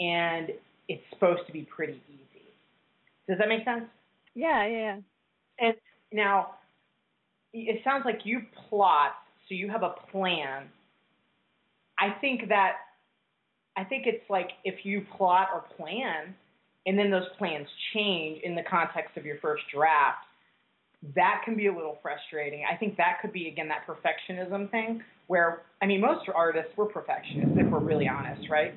[0.00, 0.48] and
[0.88, 2.48] it's supposed to be pretty easy.
[3.28, 3.84] Does that make sense?
[4.34, 4.96] Yeah, yeah.
[5.58, 5.74] And
[6.12, 6.54] now
[7.52, 9.12] it sounds like you plot,
[9.48, 10.64] so you have a plan.
[11.98, 12.76] I think that
[13.76, 16.34] I think it's like if you plot or plan
[16.86, 20.24] and then those plans change in the context of your first draft,
[21.14, 22.64] that can be a little frustrating.
[22.70, 26.86] I think that could be again that perfectionism thing where I mean most artists we're
[26.86, 28.74] perfectionists if we're really honest, right?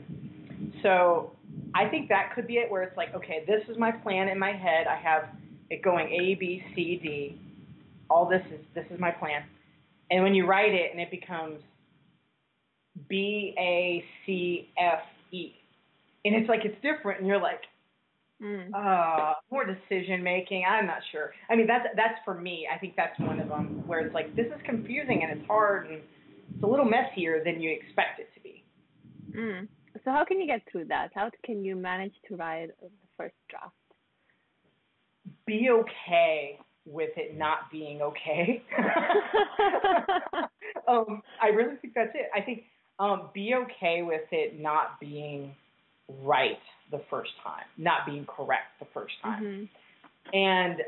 [0.81, 1.31] So
[1.75, 4.39] I think that could be it where it's like, okay, this is my plan in
[4.39, 4.88] my head.
[4.88, 5.29] I have
[5.69, 7.39] it going A, B, C, D.
[8.09, 9.43] All this is this is my plan.
[10.12, 11.59] And when you write it and it becomes
[13.09, 15.53] B A C F E.
[16.25, 17.62] And it's like it's different and you're like,
[18.43, 18.73] Mm.
[18.73, 20.63] Uh, more decision making.
[20.69, 21.32] I'm not sure.
[21.49, 22.67] I mean, that's that's for me.
[22.73, 25.88] I think that's one of them where it's like this is confusing and it's hard
[25.88, 28.63] and it's a little messier than you expect it to be.
[29.36, 29.67] Mm.
[30.03, 31.12] So how can you get through that?
[31.15, 33.73] How can you manage to write the first draft?
[35.45, 38.62] Be okay with it not being okay.
[40.88, 42.29] um, I really think that's it.
[42.36, 42.63] I think
[42.99, 45.56] um, be okay with it not being
[46.21, 46.60] right
[46.91, 49.43] the first time, not being correct the first time.
[49.43, 50.36] Mm-hmm.
[50.36, 50.80] And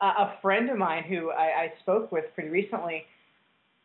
[0.00, 3.04] a, a friend of mine who I, I spoke with pretty recently,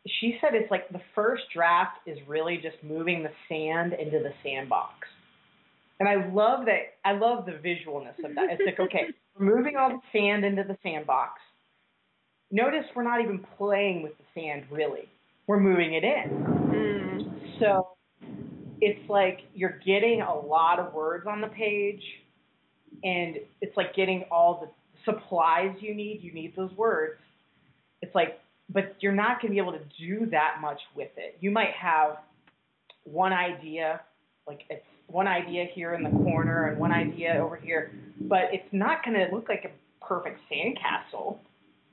[0.06, 4.32] she said it's like the first draft is really just moving the sand into the
[4.42, 4.94] sandbox.
[6.00, 6.94] And I love that.
[7.04, 8.50] I love the visualness of that.
[8.50, 9.06] It's like, okay,
[9.38, 11.40] we're moving all the sand into the sandbox.
[12.50, 15.08] Notice we're not even playing with the sand really.
[15.46, 16.30] We're moving it in.
[16.30, 17.60] Mm.
[17.60, 17.97] So
[18.80, 22.02] it's like you're getting a lot of words on the page
[23.04, 24.68] and it's like getting all the
[25.04, 26.20] supplies you need.
[26.22, 27.20] You need those words.
[28.02, 31.36] It's like, but you're not going to be able to do that much with it.
[31.40, 32.18] You might have
[33.04, 34.00] one idea,
[34.46, 38.68] like it's one idea here in the corner and one idea over here, but it's
[38.72, 41.38] not going to look like a perfect sandcastle.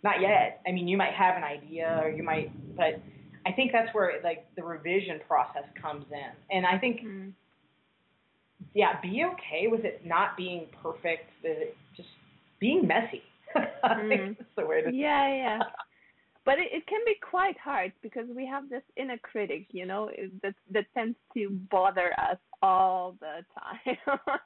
[0.03, 0.61] Not yet.
[0.67, 3.01] I mean, you might have an idea or you might, but
[3.45, 7.29] I think that's where like the revision process comes in, and I think, mm-hmm.
[8.73, 11.29] yeah, be okay with it not being perfect,
[11.95, 12.09] just
[12.59, 13.21] being messy.
[13.55, 14.33] I think mm-hmm.
[14.39, 14.91] that's the way to.
[14.91, 15.59] Yeah, yeah.
[16.43, 20.09] But it, it can be quite hard because we have this inner critic, you know,
[20.43, 23.97] that that tends to bother us all the time.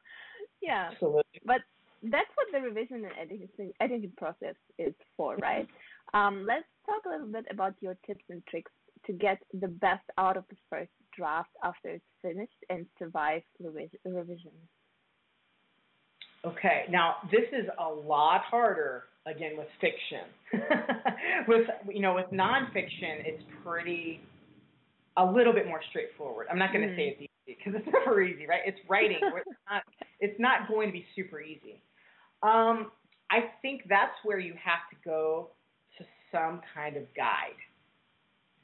[0.62, 0.90] yeah.
[0.92, 1.42] Absolutely.
[1.46, 1.62] But
[2.04, 5.68] that's what the revision and editing editing process is for, right?
[6.14, 8.72] Um, let's talk a little bit about your tips and tricks
[9.10, 14.52] to get the best out of the first draft after it's finished and survive revision.
[16.45, 20.30] Okay, now this is a lot harder again with fiction.
[21.48, 24.22] with you know with nonfiction, it's pretty
[25.17, 26.48] a little bit more straightforward.
[26.50, 26.95] I'm not going to mm.
[26.95, 28.62] say it's easy because it's never easy, right?
[28.65, 29.19] It's writing.
[29.22, 29.84] it's not
[30.19, 31.82] it's not going to be super easy.
[32.43, 32.91] Um,
[33.32, 35.50] I think that's where you have to go
[35.98, 37.58] to some kind of guide.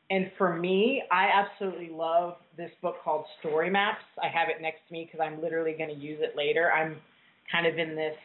[0.10, 4.04] And for me, I absolutely love this book called Story Maps.
[4.22, 6.72] I have it next to me because I'm literally going to use it later.
[6.72, 6.98] I'm
[7.52, 8.16] kind of in this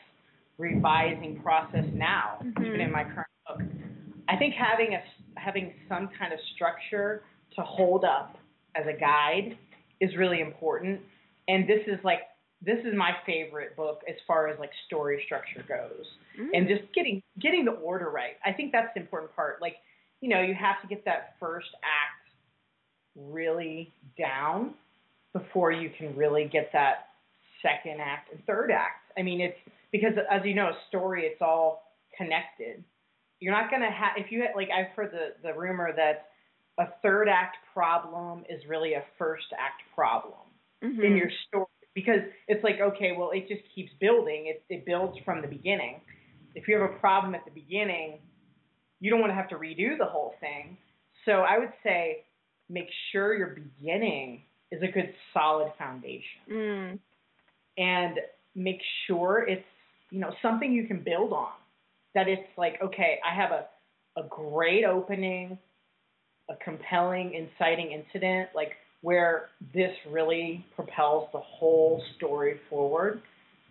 [0.59, 2.64] revising process now, mm-hmm.
[2.64, 3.61] even in my current book.
[4.29, 7.23] I think having a having some kind of structure
[7.57, 8.37] to hold up
[8.77, 9.57] as a guide
[10.01, 11.01] is really important.
[11.49, 12.21] And this is like
[12.62, 16.05] this is my favorite book as far as like story structure goes,
[16.38, 16.51] mm-hmm.
[16.53, 18.37] and just getting getting the order right.
[18.45, 19.62] I think that's the important part.
[19.62, 19.77] Like
[20.20, 22.20] you know, you have to get that first act
[23.16, 24.74] really down
[25.33, 27.09] before you can really get that
[27.62, 29.12] second act and third act.
[29.16, 29.59] I mean, it's
[29.92, 31.83] because as you know, a story it's all
[32.16, 32.83] connected.
[33.40, 36.28] You're not gonna have if you like I've heard the the rumor that
[36.78, 40.40] a third act problem is really a first act problem
[40.83, 41.02] mm-hmm.
[41.02, 44.46] in your story because it's like okay, well it just keeps building.
[44.46, 46.00] It it builds from the beginning.
[46.54, 48.18] If you have a problem at the beginning,
[49.00, 50.76] you don't want to have to redo the whole thing.
[51.24, 52.24] So I would say
[52.68, 56.22] make sure your beginning is a good solid foundation.
[56.50, 56.98] Mm.
[57.78, 58.18] And
[58.54, 59.64] make sure it's,
[60.10, 61.52] you know, something you can build on.
[62.14, 63.66] That it's like, okay, I have a,
[64.20, 65.56] a great opening,
[66.48, 73.22] a compelling, inciting incident, like where this really propels the whole story forward.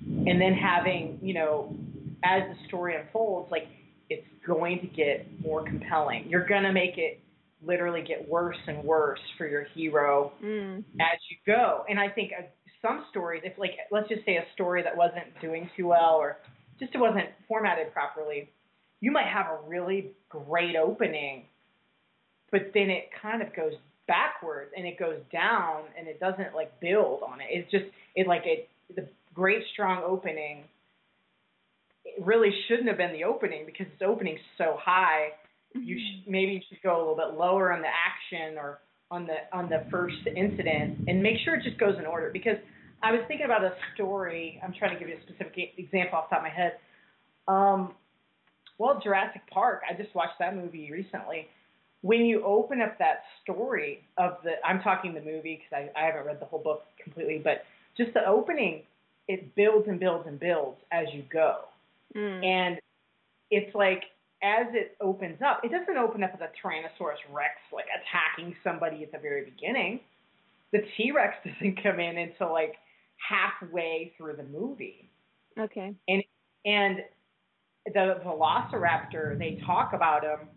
[0.02, 1.76] And then having, you know,
[2.24, 3.68] as the story unfolds, like
[4.10, 6.26] it's going to get more compelling.
[6.28, 7.20] You're going to make it
[7.66, 10.80] literally get worse and worse for your hero Mm.
[11.00, 11.84] as you go.
[11.90, 12.32] And I think
[12.82, 16.38] some stories, if like let's just say a story that wasn't doing too well or
[16.80, 18.50] just it wasn't formatted properly,
[19.02, 21.44] you might have a really great opening,
[22.52, 23.74] but then it kind of goes
[24.08, 27.48] backwards and it goes down and it doesn't like build on it.
[27.50, 30.64] It's just it like it the great strong opening.
[32.06, 35.30] It really shouldn't have been the opening because its opening's so high
[35.74, 38.80] you sh- maybe you should go a little bit lower on the action or
[39.12, 42.58] on the on the first incident and make sure it just goes in order because
[43.02, 44.60] I was thinking about a story.
[44.64, 46.74] I'm trying to give you a specific example off the top of my head.
[47.48, 47.96] Um,
[48.78, 49.82] well, Jurassic Park.
[49.90, 51.48] I just watched that movie recently.
[52.02, 56.06] When you open up that story of the, I'm talking the movie because I, I
[56.06, 57.64] haven't read the whole book completely, but
[57.98, 58.84] just the opening,
[59.28, 61.69] it builds and builds and builds as you go.
[62.16, 62.46] Mm.
[62.46, 62.80] And
[63.52, 64.04] it's like
[64.42, 69.04] as it opens up, it doesn't open up as a Tyrannosaurus Rex like attacking somebody
[69.04, 70.00] at the very beginning.
[70.72, 72.76] The T Rex doesn't come in until like
[73.18, 75.10] halfway through the movie.
[75.60, 75.94] Okay.
[76.08, 76.24] And
[76.66, 77.00] and
[77.86, 80.48] the Velociraptor, they talk about him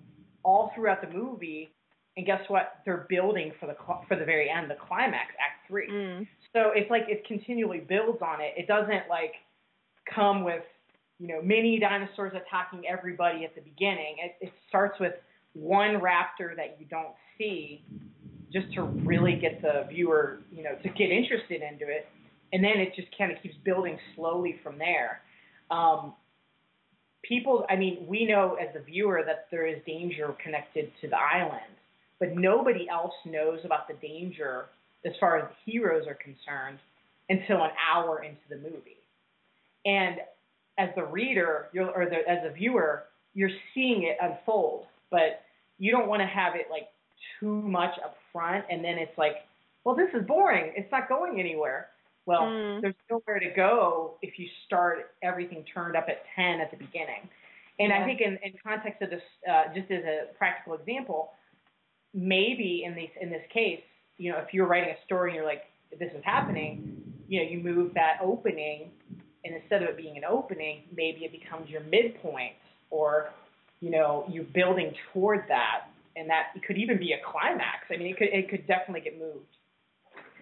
[0.42, 1.72] all throughout the movie.
[2.16, 2.80] And guess what?
[2.84, 5.88] They're building for the for the very end, the climax, Act Three.
[5.90, 6.26] Mm.
[6.52, 8.52] So it's like it continually builds on it.
[8.56, 9.32] It doesn't like
[10.12, 10.62] come with
[11.22, 14.16] you know many dinosaurs attacking everybody at the beginning.
[14.18, 15.12] It, it starts with
[15.52, 17.84] one raptor that you don't see,
[18.52, 22.08] just to really get the viewer you know to get interested into it,
[22.52, 25.20] and then it just kind of keeps building slowly from there.
[25.70, 26.14] Um,
[27.22, 31.16] people, I mean, we know as the viewer that there is danger connected to the
[31.16, 31.72] island,
[32.18, 34.66] but nobody else knows about the danger
[35.06, 36.80] as far as the heroes are concerned
[37.28, 38.98] until an hour into the movie.
[39.84, 40.16] And
[40.78, 43.04] as the reader, you're, or the, as a viewer,
[43.34, 45.42] you're seeing it unfold, but
[45.78, 46.88] you don't want to have it like
[47.40, 49.36] too much up front, and then it's like,
[49.84, 50.72] well, this is boring.
[50.76, 51.88] It's not going anywhere.
[52.24, 52.80] Well, Mm.
[52.82, 57.28] there's nowhere to go if you start everything turned up at 10 at the beginning.
[57.80, 61.32] And I think in, in context of this, uh, just as a practical example,
[62.14, 63.80] maybe in this in this case,
[64.18, 65.64] you know, if you're writing a story and you're like,
[65.98, 68.90] this is happening, you know, you move that opening,
[69.44, 72.52] and instead of it being an opening, maybe it becomes your midpoint,
[72.90, 73.30] or
[73.80, 77.86] you know, you're building toward that, and that it could even be a climax.
[77.90, 79.46] I mean, it could it could definitely get moved.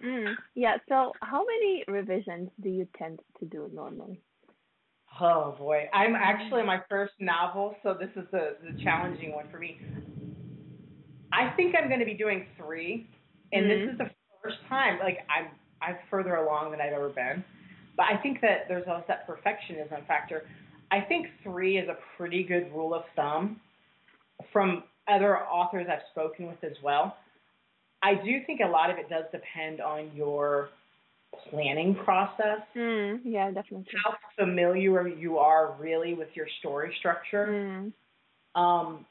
[0.03, 0.35] Mm.
[0.55, 0.77] Yeah.
[0.89, 4.19] So, how many revisions do you tend to do normally?
[5.19, 9.59] Oh boy, I'm actually my first novel, so this is the the challenging one for
[9.59, 9.79] me.
[11.33, 13.07] I think I'm going to be doing three,
[13.53, 13.69] and Mhm.
[13.69, 14.09] this is the
[14.41, 14.99] first time.
[14.99, 15.49] Like I'm
[15.81, 17.43] I'm further along than I've ever been,
[18.01, 20.43] but I think that there's also that perfectionism factor.
[20.89, 23.61] I think three is a pretty good rule of thumb
[24.51, 27.15] from other authors I've spoken with as well.
[28.01, 30.69] I do think a lot of it does depend on your
[31.49, 33.21] planning process Mm.
[33.23, 33.85] Yeah, definitely.
[34.03, 37.47] how familiar you are really with your story structure.
[37.47, 38.59] Mm.
[38.59, 39.05] Um,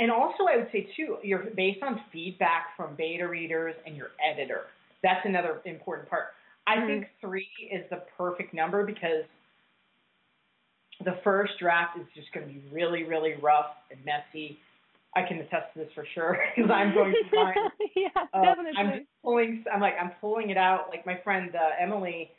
[0.00, 4.08] and also, I would say too, you're based on feedback from beta readers and your
[4.20, 4.62] editor.
[5.04, 6.34] That's another important part.
[6.66, 6.86] I Mhm.
[6.86, 9.24] think three is the perfect number because
[11.04, 14.58] the first draft is just going to be really, really rough and messy.
[15.16, 17.54] I can attest to this for sure because I'm going mine.
[17.96, 18.72] yeah, Uh, definitely.
[18.76, 19.64] I'm just pulling.
[19.72, 20.88] I'm like I'm pulling it out.
[20.90, 22.30] Like my friend uh, Emily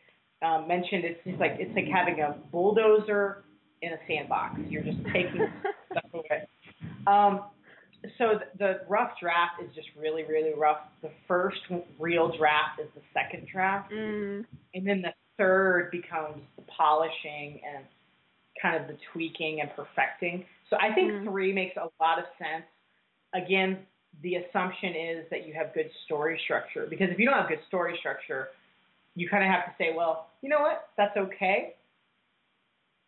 [0.42, 3.44] um, mentioned, it's just like it's like having a bulldozer
[3.82, 4.60] in a sandbox.
[4.70, 5.48] You're just taking
[5.92, 6.48] stuff away.
[7.08, 7.46] Um,
[8.18, 10.80] so the rough draft is just really, really rough.
[11.02, 11.60] The first
[12.00, 14.46] real draft is the second draft, mm.
[14.74, 17.86] and then the third becomes the polishing and
[18.62, 20.46] kind of the tweaking and perfecting.
[20.70, 21.24] So I think Mm.
[21.26, 22.66] three makes a lot of sense.
[23.34, 23.86] Again,
[24.22, 27.64] the assumption is that you have good story structure because if you don't have good
[27.68, 28.50] story structure,
[29.16, 30.90] you kind of have to say, well, you know what?
[30.98, 31.76] That's okay.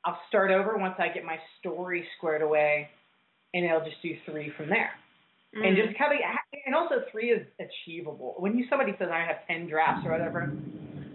[0.03, 2.89] I'll start over once I get my story squared away,
[3.54, 4.91] and I'll just do three from there.
[5.56, 5.68] Mm.
[5.68, 6.20] And just kind of,
[6.66, 8.36] and also three is achievable.
[8.38, 10.52] When you somebody says I have ten drafts or whatever,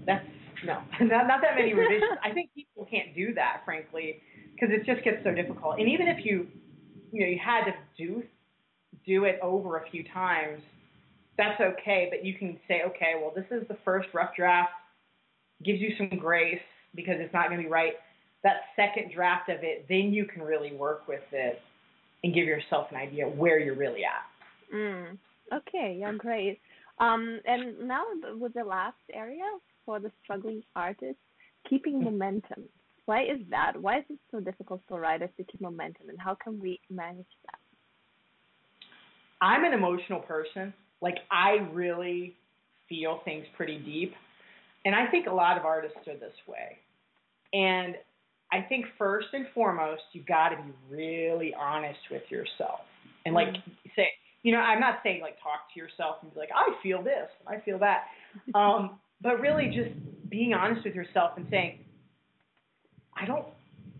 [0.06, 0.24] that's
[0.64, 2.18] no, not not that many revisions.
[2.24, 4.20] I think people can't do that, frankly,
[4.54, 5.78] because it just gets so difficult.
[5.78, 6.46] And even if you,
[7.12, 8.22] you know, you had to do
[9.04, 10.62] do it over a few times,
[11.36, 12.08] that's okay.
[12.10, 14.70] But you can say, okay, well, this is the first rough draft,
[15.64, 16.60] gives you some grace
[16.94, 17.94] because it's not going to be right.
[18.44, 21.60] That second draft of it, then you can really work with it
[22.22, 24.74] and give yourself an idea where you're really at.
[24.74, 25.18] Mm.
[25.52, 26.60] Okay, yeah, great.
[26.98, 28.04] Um, and now
[28.38, 29.44] with the last area
[29.84, 31.18] for the struggling artist,
[31.68, 32.04] keeping mm.
[32.04, 32.64] momentum.
[33.06, 33.72] Why is that?
[33.80, 37.26] Why is it so difficult for writers to keep momentum, and how can we manage
[37.46, 37.58] that?
[39.40, 40.72] I'm an emotional person.
[41.00, 42.36] Like I really
[42.88, 44.14] feel things pretty deep,
[44.84, 46.78] and I think a lot of artists are this way.
[47.52, 47.96] And
[48.52, 52.80] I think first and foremost, you got to be really honest with yourself,
[53.24, 53.70] and like mm-hmm.
[53.96, 54.08] say,
[54.42, 57.30] you know, I'm not saying like talk to yourself and be like, I feel this,
[57.46, 58.04] I feel that,
[58.54, 59.90] um, but really just
[60.28, 61.78] being honest with yourself and saying,
[63.16, 63.46] I don't,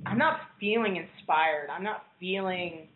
[0.05, 1.69] I'm not feeling inspired.
[1.71, 2.89] I'm not feeling,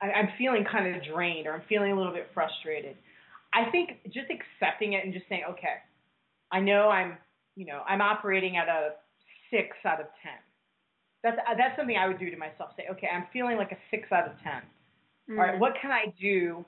[0.00, 2.96] I, I'm feeling kind of drained or I'm feeling a little bit frustrated.
[3.52, 5.82] I think just accepting it and just saying, okay,
[6.50, 7.18] I know I'm,
[7.56, 8.90] you know, I'm operating at a
[9.50, 10.38] six out of ten.
[11.22, 12.70] That's that's something I would do to myself.
[12.76, 14.52] Say, okay, I'm feeling like a six out of 10
[15.30, 15.38] mm.
[15.38, 15.58] All right, mm.
[15.58, 16.64] what can I do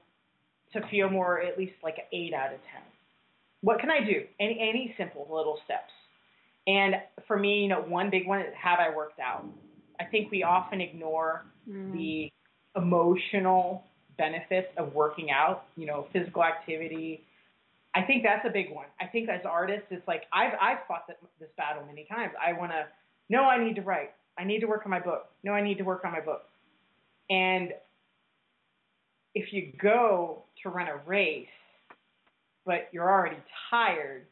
[0.72, 2.82] to feel more at least like an eight out of ten?
[3.60, 4.24] What can I do?
[4.40, 5.92] Any any simple little steps.
[6.66, 9.44] And for me, you know, one big one is have I worked out?
[10.00, 11.92] I think we often ignore mm.
[11.92, 12.30] the
[12.76, 13.84] emotional
[14.16, 17.24] benefits of working out, you know, physical activity.
[17.94, 18.86] I think that's a big one.
[19.00, 22.32] I think as artists, it's like I've I've fought this battle many times.
[22.40, 22.86] I want to
[23.28, 24.10] no, I need to write.
[24.38, 25.26] I need to work on my book.
[25.42, 26.42] No, I need to work on my book.
[27.28, 27.70] And
[29.34, 31.46] if you go to run a race,
[32.64, 33.36] but you're already
[33.70, 34.26] tired,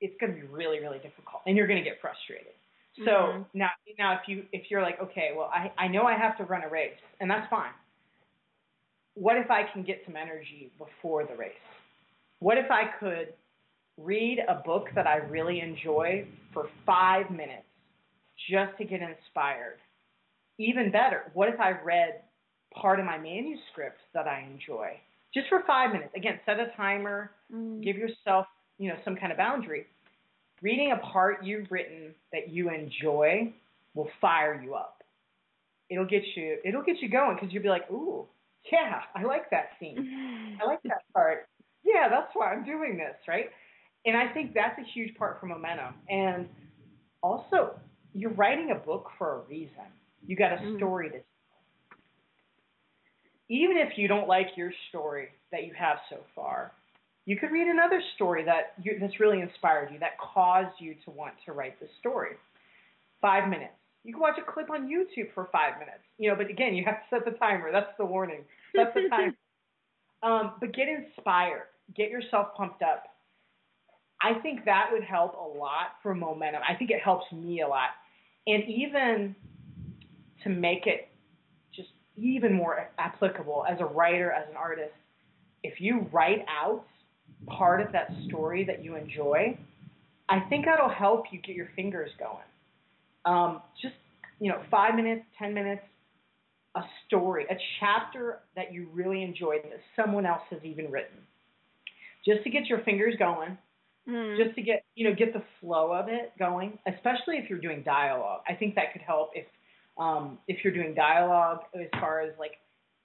[0.00, 2.52] it's going to be really, really difficult, and you're going to get frustrated.
[3.04, 3.42] So mm-hmm.
[3.54, 6.44] now, now if you if you're like, okay, well, I I know I have to
[6.44, 7.72] run a race, and that's fine.
[9.14, 11.52] What if I can get some energy before the race?
[12.38, 13.34] What if I could
[13.98, 17.66] read a book that I really enjoy for five minutes
[18.50, 19.78] just to get inspired?
[20.58, 22.22] Even better, what if I read
[22.74, 24.98] part of my manuscript that I enjoy
[25.34, 26.12] just for five minutes?
[26.16, 27.82] Again, set a timer, mm.
[27.82, 28.46] give yourself
[28.78, 29.86] you know some kind of boundary.
[30.62, 33.52] Reading a part you've written that you enjoy
[33.94, 35.02] will fire you up.
[35.88, 38.26] It'll get you it'll get you going because you'll be like, ooh,
[38.70, 40.58] yeah, I like that scene.
[40.62, 41.48] I like that part.
[41.84, 43.46] Yeah, that's why I'm doing this, right?
[44.06, 45.94] And I think that's a huge part for momentum.
[46.08, 46.48] And
[47.22, 47.78] also,
[48.14, 49.88] you're writing a book for a reason.
[50.26, 50.76] You got a mm.
[50.76, 51.24] story to tell.
[53.48, 56.72] Even if you don't like your story that you have so far,
[57.26, 61.10] you could read another story that you, that's really inspired you, that caused you to
[61.10, 62.36] want to write the story.
[63.20, 63.72] Five minutes.
[64.04, 66.04] You can watch a clip on YouTube for five minutes.
[66.18, 67.70] You know, but again, you have to set the timer.
[67.70, 68.44] That's the warning.
[68.74, 69.34] Set the timer.
[70.22, 71.64] um, but get inspired.
[71.94, 73.04] Get yourself pumped up.
[74.22, 76.60] I think that would help a lot for momentum.
[76.68, 77.90] I think it helps me a lot.
[78.46, 79.34] And even
[80.44, 81.08] to make it
[81.74, 84.92] just even more applicable as a writer, as an artist,
[85.62, 86.84] if you write out
[87.46, 89.58] part of that story that you enjoy,
[90.28, 92.44] I think that'll help you get your fingers going.
[93.24, 93.94] Um, just
[94.38, 95.82] you know, five minutes, ten minutes,
[96.74, 101.18] a story, a chapter that you really enjoyed that someone else has even written,
[102.24, 103.58] just to get your fingers going,
[104.08, 104.42] mm.
[104.42, 106.78] just to get you know get the flow of it going.
[106.86, 109.46] Especially if you're doing dialogue, I think that could help if
[109.98, 112.52] um, if you're doing dialogue as far as like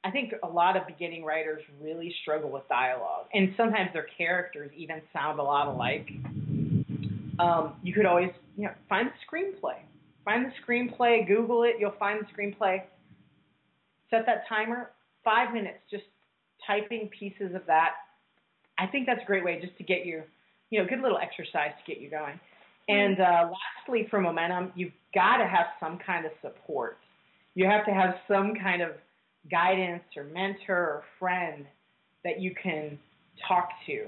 [0.06, 4.72] I think a lot of beginning writers really struggle with dialogue, and sometimes their characters
[4.78, 6.08] even sound a lot alike.
[7.40, 9.78] Um, you could always, you know, find a screenplay.
[10.26, 12.82] Find the screenplay, Google it, you'll find the screenplay.
[14.10, 14.92] Set that timer,
[15.24, 16.04] five minutes, just
[16.66, 17.92] typing pieces of that.
[18.78, 20.24] I think that's a great way just to get you,
[20.72, 22.40] you know, a good little exercise to get you going.
[22.88, 26.98] And uh, lastly, for momentum, you've got to have some kind of support.
[27.54, 28.92] You have to have some kind of
[29.50, 31.66] guidance or mentor or friend
[32.24, 32.98] that you can
[33.48, 34.08] talk to.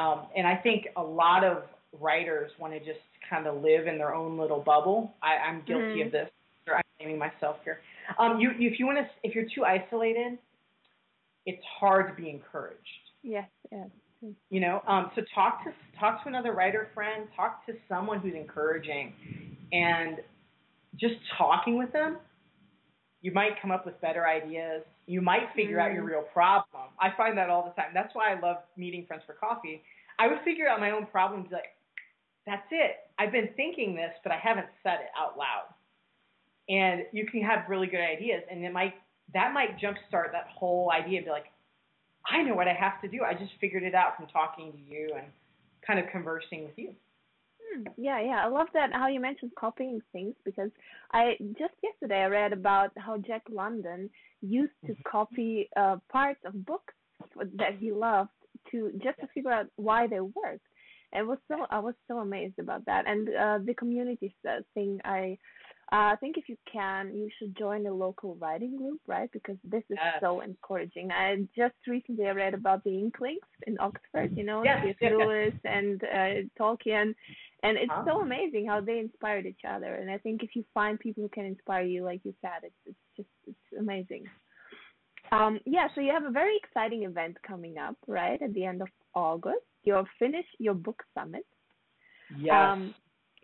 [0.00, 1.64] Um, and I think a lot of
[1.98, 5.14] writers want to just kind of live in their own little bubble.
[5.22, 6.06] I, I'm guilty mm-hmm.
[6.06, 6.30] of this.
[6.68, 7.80] Or I'm naming myself here.
[8.18, 10.38] Um, you, if you want to, if you're too isolated,
[11.46, 12.78] it's hard to be encouraged.
[13.22, 13.88] Yes, yes.
[14.50, 18.34] You know, um, so talk to talk to another writer friend, talk to someone who's
[18.34, 19.14] encouraging,
[19.72, 20.18] and
[20.98, 22.18] just talking with them
[23.22, 24.82] you might come up with better ideas.
[25.06, 25.84] You might figure mm.
[25.84, 26.08] out your mm.
[26.08, 26.84] real problem.
[26.98, 27.90] I find that all the time.
[27.94, 29.82] That's why I love meeting friends for coffee.
[30.18, 31.76] I would figure out my own problems like,
[32.46, 32.96] that's it.
[33.18, 35.68] I've been thinking this, but I haven't said it out loud.
[36.68, 38.94] And you can have really good ideas, and it might
[39.34, 41.22] that might jumpstart that whole idea.
[41.22, 41.46] Be like,
[42.26, 43.22] I know what I have to do.
[43.22, 45.26] I just figured it out from talking to you and
[45.86, 46.90] kind of conversing with you.
[47.72, 48.44] Hmm, yeah, yeah.
[48.44, 50.70] I love that how you mentioned copying things because
[51.12, 54.10] I just yesterday I read about how Jack London
[54.40, 55.10] used to mm-hmm.
[55.10, 56.94] copy uh, parts of books
[57.56, 58.30] that he loved
[58.70, 60.64] to just to figure out why they worked.
[61.12, 64.34] It was so I was so amazed about that and uh, the community
[64.74, 65.38] thing I
[65.92, 69.28] uh, I think if you can, you should join a local writing group, right?
[69.32, 70.18] Because this is yes.
[70.20, 71.10] so encouraging.
[71.10, 75.54] I just recently I read about the Inklings in Oxford, you know, yes, yes, Lewis
[75.64, 77.12] and uh, Tolkien,
[77.64, 78.20] and it's so ah.
[78.20, 79.96] amazing how they inspired each other.
[79.96, 82.74] And I think if you find people who can inspire you, like you said, it's
[82.86, 84.26] it's just it's amazing.
[85.32, 88.80] Um, yeah, so you have a very exciting event coming up, right, at the end
[88.80, 89.58] of August.
[89.84, 91.46] You'll finish your book summit.
[92.38, 92.54] Yes.
[92.54, 92.94] Um,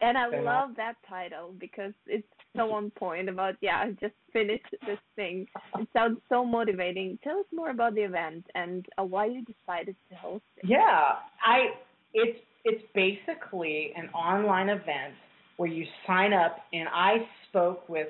[0.01, 4.67] and I love that title because it's so on point about yeah, I just finished
[4.87, 5.47] this thing.
[5.79, 7.19] It sounds so motivating.
[7.25, 10.69] Tell us more about the event and uh, why you decided to host it.
[10.69, 11.69] Yeah, I
[12.13, 15.15] it's it's basically an online event
[15.57, 18.09] where you sign up and I spoke with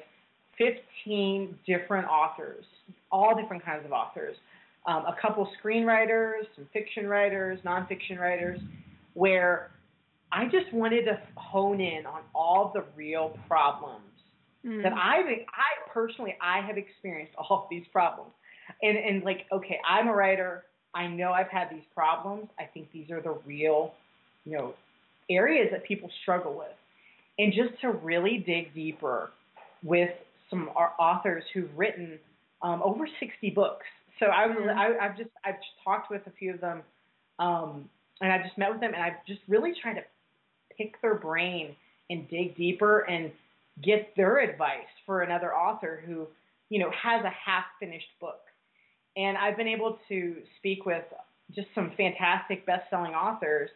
[0.59, 2.65] 15 different authors,
[3.13, 4.35] all different kinds of authors.
[4.87, 8.61] Um, a couple screenwriters, some fiction writers, nonfiction writers,
[9.15, 9.71] where
[10.31, 14.05] I just wanted to hone in on all the real problems
[14.65, 14.83] mm.
[14.83, 15.19] that I
[15.49, 18.31] I personally I have experienced all of these problems.
[18.83, 20.65] And and like okay, I'm a writer.
[20.95, 22.49] I know I've had these problems.
[22.59, 23.93] I think these are the real,
[24.45, 24.75] you know,
[25.31, 26.69] areas that people struggle with.
[27.39, 29.31] And just to really dig deeper
[29.83, 30.11] with
[30.49, 32.19] some authors who've written
[32.63, 33.85] um, over 60 books.
[34.19, 34.75] So I was, mm.
[34.75, 36.83] I, I've just, I've just talked with a few of them,
[37.39, 37.89] um,
[38.21, 40.05] and I've just met with them, and I've just really tried to
[40.77, 41.77] pick their brain
[42.09, 43.31] and dig deeper and
[43.83, 46.27] get their advice for another author who,
[46.71, 48.41] you know, has a half finished book.
[49.17, 51.05] And I've been able to speak with
[51.55, 53.71] just some fantastic best selling authors.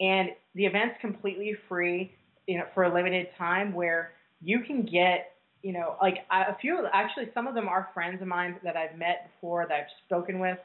[0.00, 2.12] And the event's completely free,
[2.46, 5.32] you know, for a limited time where you can get,
[5.62, 8.96] you know, like a few, actually, some of them are friends of mine that I've
[8.96, 10.58] met before, that I've spoken with.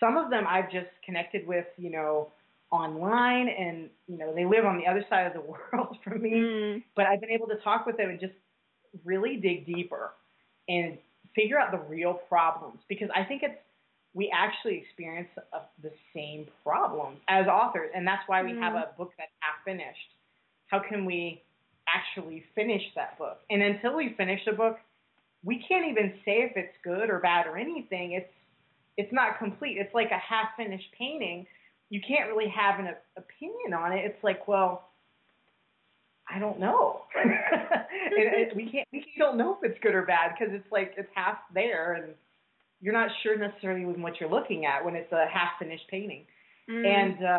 [0.00, 2.32] Some of them I've just connected with, you know,
[2.70, 5.40] online and you know they live on the other side of the
[5.72, 6.82] world from me mm.
[6.94, 8.32] but i've been able to talk with them and just
[9.04, 10.12] really dig deeper
[10.68, 10.96] and
[11.34, 13.58] figure out the real problems because i think it's
[14.12, 18.60] we actually experience a, the same problems as authors and that's why we mm.
[18.60, 20.14] have a book that's half finished
[20.68, 21.42] how can we
[21.94, 24.78] actually finish that book and until we finish a book
[25.42, 28.32] we can't even say if it's good or bad or anything it's
[28.96, 31.46] it's not complete it's like a half finished painting
[31.90, 34.04] you can't really have an opinion on it.
[34.04, 34.88] It's like, well,
[36.32, 37.02] I don't know.
[37.16, 37.32] and,
[38.16, 41.08] and we can't we don't know if it's good or bad because it's like it's
[41.14, 42.14] half there and
[42.80, 46.24] you're not sure necessarily even what you're looking at when it's a half finished painting.
[46.70, 46.86] Mm.
[46.86, 47.38] And uh,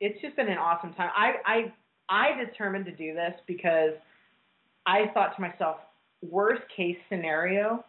[0.00, 1.10] it's just been an awesome time.
[1.14, 1.72] I I
[2.10, 3.92] I determined to do this because
[4.84, 5.76] I thought to myself,
[6.22, 7.84] worst case scenario,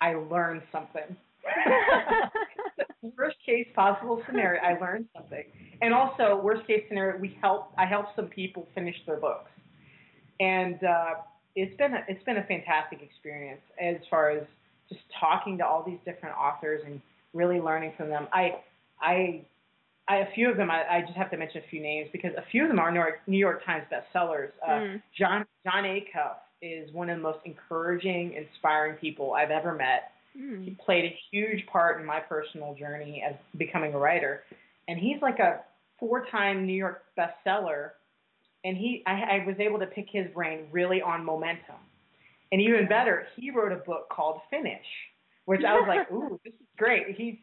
[0.00, 1.16] I learned something.
[3.16, 5.44] worst case possible scenario, I learned something.
[5.80, 7.72] And also, worst case scenario, we help.
[7.78, 9.50] I helped some people finish their books,
[10.40, 11.14] and uh,
[11.56, 14.44] it's been a, it's been a fantastic experience as far as
[14.88, 17.00] just talking to all these different authors and
[17.32, 18.28] really learning from them.
[18.32, 18.56] I
[19.00, 19.42] I
[20.08, 22.32] I, a few of them, I, I just have to mention a few names because
[22.36, 24.50] a few of them are New York, New York Times bestsellers.
[24.66, 25.02] Uh, mm.
[25.18, 30.12] Jon Jon Acuff is one of the most encouraging, inspiring people I've ever met.
[30.38, 30.64] Mm.
[30.64, 34.42] He played a huge part in my personal journey as becoming a writer,
[34.88, 35.60] and he's like a
[35.98, 37.90] four-time New York bestseller.
[38.64, 41.76] And he, I, I was able to pick his brain really on momentum,
[42.52, 44.86] and even better, he wrote a book called Finish,
[45.44, 47.16] which I was like, ooh, this is great.
[47.16, 47.36] He's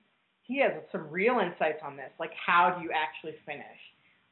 [0.51, 3.79] he has some real insights on this, like how do you actually finish.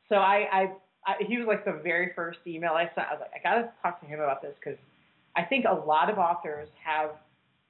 [0.09, 0.61] So I, I,
[1.07, 3.07] I he was like the very first email I sent.
[3.07, 4.77] I was like, I gotta talk to him about this because
[5.37, 7.11] I think a lot of authors have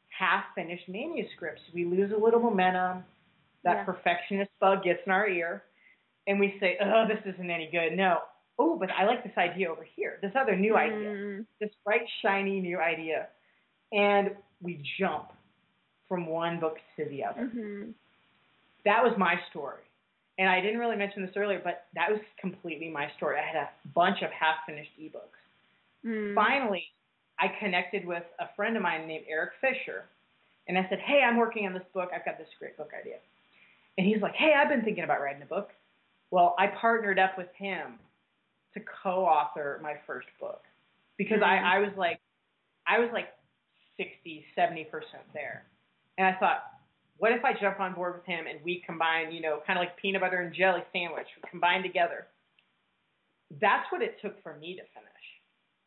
[0.09, 1.61] half finished manuscripts.
[1.75, 3.03] We lose a little momentum.
[3.65, 3.83] That yeah.
[3.83, 5.63] perfectionist bug gets in our ear,
[6.25, 8.19] and we say, "Oh, this isn't any good." No.
[8.57, 10.17] Oh, but I like this idea over here.
[10.21, 10.77] This other new mm.
[10.77, 11.45] idea.
[11.59, 13.27] This bright, shiny new idea,
[13.91, 14.31] and
[14.61, 15.33] we jump
[16.07, 17.51] from one book to the other.
[17.53, 17.91] Mm-hmm.
[18.85, 19.83] That was my story.
[20.37, 23.37] And I didn't really mention this earlier, but that was completely my story.
[23.37, 25.39] I had a bunch of half finished ebooks.
[26.05, 26.33] Mm.
[26.33, 26.85] Finally,
[27.37, 30.05] I connected with a friend of mine named Eric Fisher.
[30.67, 32.09] And I said, Hey, I'm working on this book.
[32.15, 33.17] I've got this great book idea.
[33.97, 35.71] And he's like, Hey, I've been thinking about writing a book.
[36.31, 37.99] Well, I partnered up with him
[38.75, 40.61] to co author my first book
[41.17, 41.65] because mm-hmm.
[41.65, 42.19] I, I was like,
[42.87, 43.27] I was like
[43.97, 44.85] 60, 70%
[45.33, 45.65] there.
[46.17, 46.63] And I thought,
[47.19, 49.83] what if I jump on board with him and we combine, you know, kind of
[49.83, 52.27] like peanut butter and jelly sandwich, we combine together.
[53.61, 55.09] That's what it took for me to finish.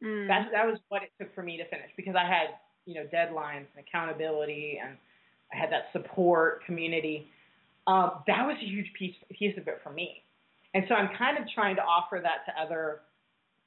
[0.04, 0.28] Mm.
[0.28, 3.06] That that was what it took for me to finish because I had, you know,
[3.12, 4.96] deadlines and accountability and
[5.52, 7.28] I had that support community.
[7.86, 10.22] Um, that was a huge piece piece of it for me.
[10.74, 13.00] And so I'm kind of trying to offer that to other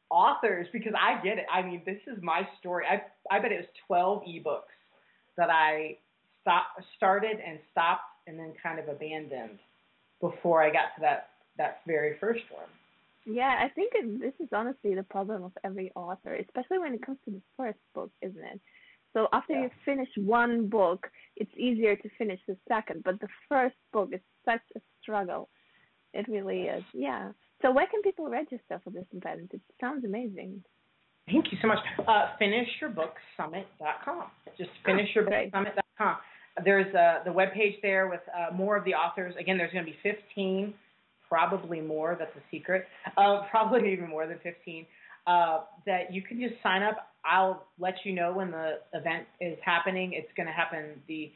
[0.09, 1.45] authors because I get it.
[1.51, 2.85] I mean, this is my story.
[2.85, 3.01] I
[3.33, 4.75] I bet it was 12 ebooks
[5.37, 5.97] that I
[6.45, 9.57] stopped, started and stopped and then kind of abandoned
[10.21, 12.67] before I got to that that very first one.
[13.25, 17.17] Yeah, I think this is honestly the problem of every author, especially when it comes
[17.25, 18.59] to the first book, isn't it?
[19.13, 19.63] So after yeah.
[19.63, 24.19] you finish one book, it's easier to finish the second, but the first book is
[24.43, 25.49] such a struggle.
[26.13, 26.83] It really is.
[26.93, 27.31] Yeah.
[27.61, 29.51] So where can people register for this event?
[29.53, 30.63] It sounds amazing.
[31.25, 31.79] Thank you so much.
[31.99, 34.25] Uh, finishyourbooksummit.com.
[34.57, 36.17] Just finishyourbooksummit.com.
[36.63, 39.35] There's uh, the webpage there with uh, more of the authors.
[39.39, 40.73] Again, there's going to be 15,
[41.27, 42.15] probably more.
[42.17, 42.85] That's a secret.
[43.17, 44.85] Uh, probably even more than 15.
[45.27, 47.09] Uh, that you can just sign up.
[47.25, 50.13] I'll let you know when the event is happening.
[50.13, 51.31] It's going to happen the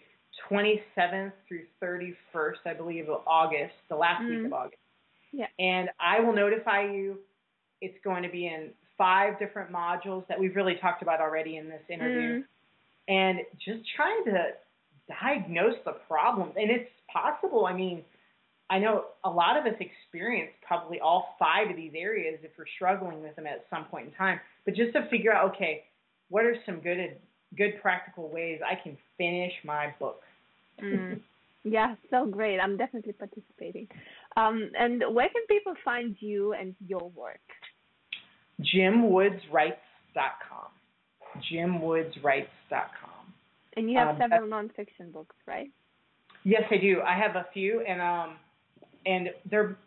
[0.50, 4.38] 27th through 31st, I believe, of August, the last mm-hmm.
[4.38, 4.82] week of August.
[5.32, 5.48] Yeah.
[5.58, 7.18] And I will notify you.
[7.82, 11.70] It's going to be in five different modules that we've really talked about already in
[11.70, 12.40] this interview.
[12.40, 12.44] Mm.
[13.08, 14.50] And just trying to
[15.22, 16.54] diagnose the problems.
[16.56, 17.66] And it's possible.
[17.66, 18.04] I mean,
[18.70, 22.66] I know a lot of us experience probably all five of these areas if we're
[22.76, 24.40] struggling with them at some point in time.
[24.66, 25.84] But just to figure out, okay,
[26.30, 27.18] what are some good
[27.58, 30.22] good practical ways I can finish my book?
[30.82, 31.20] Mm.
[31.66, 32.58] Yeah, so great.
[32.58, 33.90] I'm definitely participating.
[34.38, 37.42] Um, and where can people find you and your work?
[38.62, 40.72] JimWoodsWrites.com.
[41.52, 43.09] JimWoodsWrites.com.
[43.80, 45.72] And you have um, several nonfiction books, right?
[46.44, 47.00] Yes, I do.
[47.00, 48.36] I have a few, and um,
[49.06, 49.78] and they're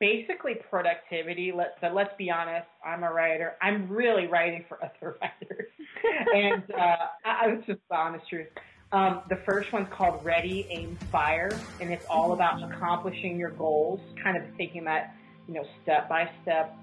[0.00, 1.52] basically productivity.
[1.54, 3.56] Let, but let's be honest, I'm a writer.
[3.60, 5.68] I'm really writing for other writers,
[6.34, 8.46] and uh, I, I just the honest truth.
[8.92, 14.00] Um, the first one's called Ready, Aim, Fire, and it's all about accomplishing your goals,
[14.22, 15.16] kind of taking that,
[15.48, 16.74] you know, step by step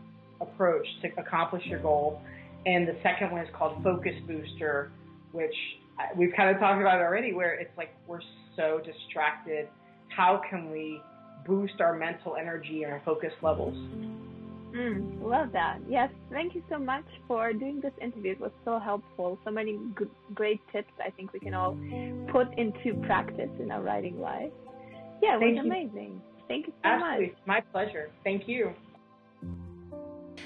[0.41, 2.21] approach to accomplish your goal.
[2.67, 4.91] And the second one is called Focus Booster,
[5.31, 5.55] which
[6.15, 8.21] we've kind of talked about it already, where it's like we're
[8.55, 9.67] so distracted.
[10.09, 11.01] How can we
[11.45, 13.75] boost our mental energy and our focus levels?
[14.75, 15.79] Mm, love that.
[15.89, 18.31] Yes, thank you so much for doing this interview.
[18.31, 19.37] It was so helpful.
[19.43, 21.77] So many good, great tips I think we can all
[22.31, 24.51] put into practice in our writing life.
[25.21, 26.21] Yeah, it was amazing.
[26.47, 27.27] Thank you so Absolutely.
[27.27, 27.35] much.
[27.45, 28.11] My pleasure.
[28.23, 28.73] Thank you.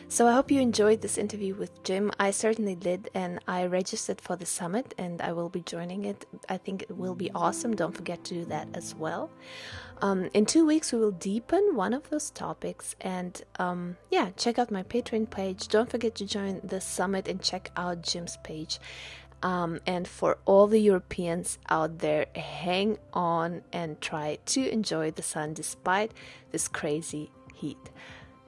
[0.07, 2.11] So I hope you enjoyed this interview with Jim.
[2.19, 6.25] I certainly did, and I registered for the summit, and I will be joining it.
[6.47, 7.75] I think it will be awesome.
[7.75, 9.31] Don't forget to do that as well.
[10.01, 14.59] Um, in two weeks, we will deepen one of those topics, and um, yeah, check
[14.59, 15.67] out my Patreon page.
[15.69, 18.79] Don't forget to join the summit and check out Jim's page.
[19.41, 25.23] Um, and for all the Europeans out there, hang on and try to enjoy the
[25.23, 26.13] sun despite
[26.51, 27.89] this crazy heat.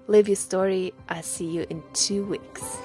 [0.09, 0.93] Live your story.
[1.09, 2.77] I see you in two weeks.